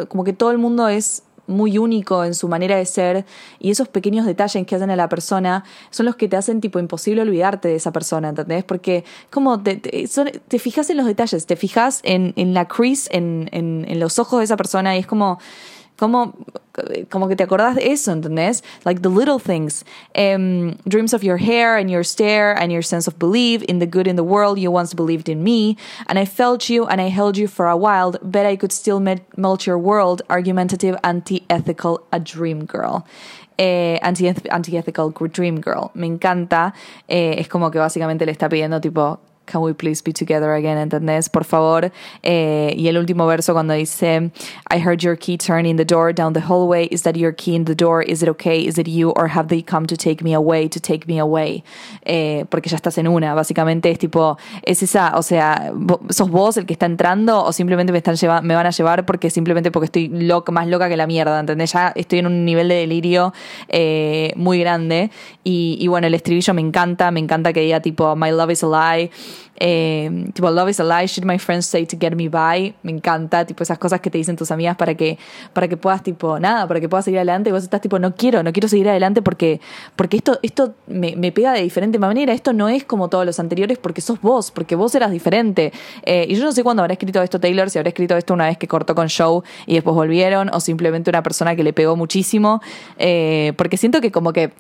[0.08, 3.26] como que todo el mundo es muy único en su manera de ser
[3.60, 6.80] y esos pequeños detalles que hacen a la persona son los que te hacen tipo
[6.80, 8.64] imposible olvidarte de esa persona, ¿entendés?
[8.64, 13.50] Porque como te, te, fijas en los detalles, te fijas en, en la crease, en,
[13.52, 15.40] en, en los ojos de esa persona y es como
[16.00, 16.34] como,
[17.10, 18.64] como que te acordás de eso, ¿entendés?
[18.86, 19.84] Like the little things.
[20.16, 23.86] Um, dreams of your hair and your stare and your sense of belief in the
[23.86, 24.58] good in the world.
[24.58, 25.78] You once believed in me.
[26.08, 28.18] And I felt you and I held you for a while.
[28.24, 30.22] Bet I could still melt your world.
[30.30, 33.06] Argumentative, anti-ethical, a dream girl.
[33.58, 35.92] Eh, anti-ethical dream girl.
[35.94, 36.74] Me encanta.
[37.08, 39.20] Eh, es como que básicamente le está pidiendo tipo
[39.50, 40.78] Can we please be together again?
[40.78, 41.28] ¿Entendés?
[41.28, 41.92] Por favor.
[42.22, 44.32] Eh, y el último verso cuando dice,
[44.70, 46.86] I heard your key turning the door down the hallway.
[46.92, 48.04] Is that your key in the door?
[48.04, 48.60] Is it okay?
[48.68, 49.10] Is it you?
[49.16, 50.70] Or have they come to take me away?
[50.70, 51.64] To take me away?
[52.06, 53.34] Eh, porque ya estás en una.
[53.34, 55.74] Básicamente es tipo, es esa, o sea,
[56.10, 59.06] ¿sos vos el que está entrando o simplemente me, están lleva me van a llevar
[59.08, 61.40] porque simplemente porque estoy loca, más loca que la mierda?
[61.40, 61.74] ¿Entendés?
[61.74, 63.34] Ya estoy en un nivel de delirio
[63.68, 65.10] eh, muy grande.
[65.44, 67.10] Y, y bueno, el estribillo me encanta.
[67.10, 69.10] Me encanta que diga tipo, My love is a lie.
[69.58, 72.74] Eh, tipo, love is a lie, should my friends say to get me by.
[72.84, 75.18] Me encanta, tipo, esas cosas que te dicen tus amigas para que,
[75.54, 77.50] para que puedas, tipo, nada, para que puedas seguir adelante.
[77.50, 79.60] Y vos estás, tipo, no quiero, no quiero seguir adelante porque,
[79.96, 82.34] porque esto, esto me, me pega de diferente manera.
[82.34, 85.72] Esto no es como todos los anteriores porque sos vos, porque vos eras diferente.
[86.04, 88.48] Eh, y yo no sé cuándo habrá escrito esto Taylor, si habrá escrito esto una
[88.48, 91.96] vez que cortó con Show y después volvieron, o simplemente una persona que le pegó
[91.96, 92.62] muchísimo.
[92.98, 94.52] Eh, porque siento que como que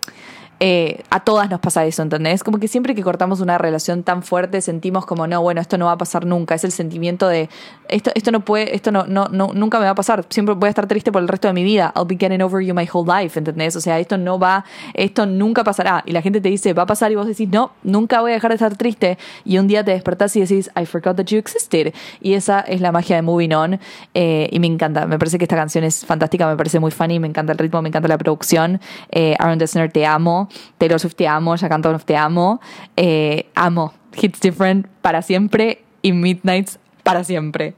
[0.59, 2.43] eh, a todas nos pasa eso, ¿entendés?
[2.43, 5.85] Como que siempre que cortamos una relación tan fuerte sentimos como, no, bueno, esto no
[5.85, 6.55] va a pasar nunca.
[6.55, 7.49] Es el sentimiento de,
[7.87, 10.25] esto, esto no puede, esto no, no, no, nunca me va a pasar.
[10.29, 11.93] Siempre voy a estar triste por el resto de mi vida.
[11.95, 13.75] I'll be getting over you my whole life, ¿entendés?
[13.77, 16.03] O sea, esto no va, esto nunca pasará.
[16.05, 18.33] Y la gente te dice, va a pasar y vos decís, no, nunca voy a
[18.33, 19.17] dejar de estar triste.
[19.45, 21.93] Y un día te despertás y decís, I forgot that you existed.
[22.21, 23.79] Y esa es la magia de Moving On.
[24.13, 25.07] Eh, y me encanta.
[25.07, 27.81] Me parece que esta canción es fantástica, me parece muy funny, me encanta el ritmo,
[27.81, 28.81] me encanta la producción.
[29.09, 30.48] Eh, Aaron Dessner, te amo.
[30.77, 32.59] Taylor Swift te amo, Jack Antonoff te amo,
[32.95, 33.93] eh, amo.
[34.19, 35.83] Hits Different para siempre.
[36.01, 37.75] Y Midnights para siempre.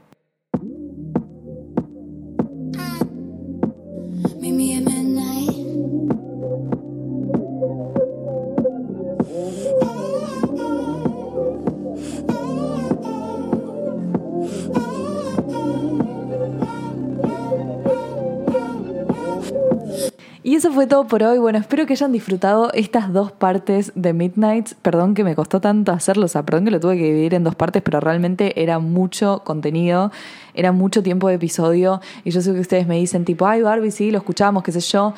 [20.44, 21.38] Y eso fue todo por hoy.
[21.38, 24.72] Bueno, espero que hayan disfrutado estas dos partes de Midnight.
[24.82, 27.44] Perdón que me costó tanto hacerlo, o sea, perdón que lo tuve que dividir en
[27.44, 30.10] dos partes, pero realmente era mucho contenido,
[30.54, 32.00] era mucho tiempo de episodio.
[32.24, 34.80] Y yo sé que ustedes me dicen tipo, ay Barbie, sí, lo escuchamos, qué sé
[34.80, 35.14] yo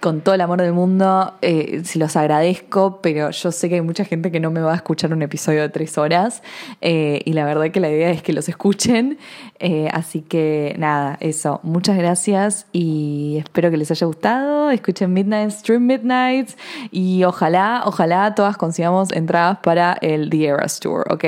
[0.00, 3.80] con todo el amor del mundo, eh, si los agradezco, pero yo sé que hay
[3.82, 6.42] mucha gente que no me va a escuchar un episodio de tres horas
[6.80, 9.18] eh, y la verdad que la idea es que los escuchen.
[9.58, 14.70] Eh, así que nada, eso, muchas gracias y espero que les haya gustado.
[14.70, 16.56] Escuchen Midnight, Stream Midnights
[16.90, 21.24] y ojalá, ojalá todas consigamos entradas para el The Eras Tour, ¿ok?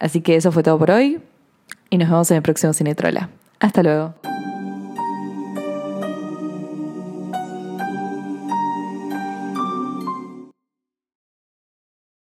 [0.00, 1.20] Así que eso fue todo por hoy
[1.90, 3.30] y nos vemos en el próximo Cinetrola.
[3.60, 4.14] Hasta luego.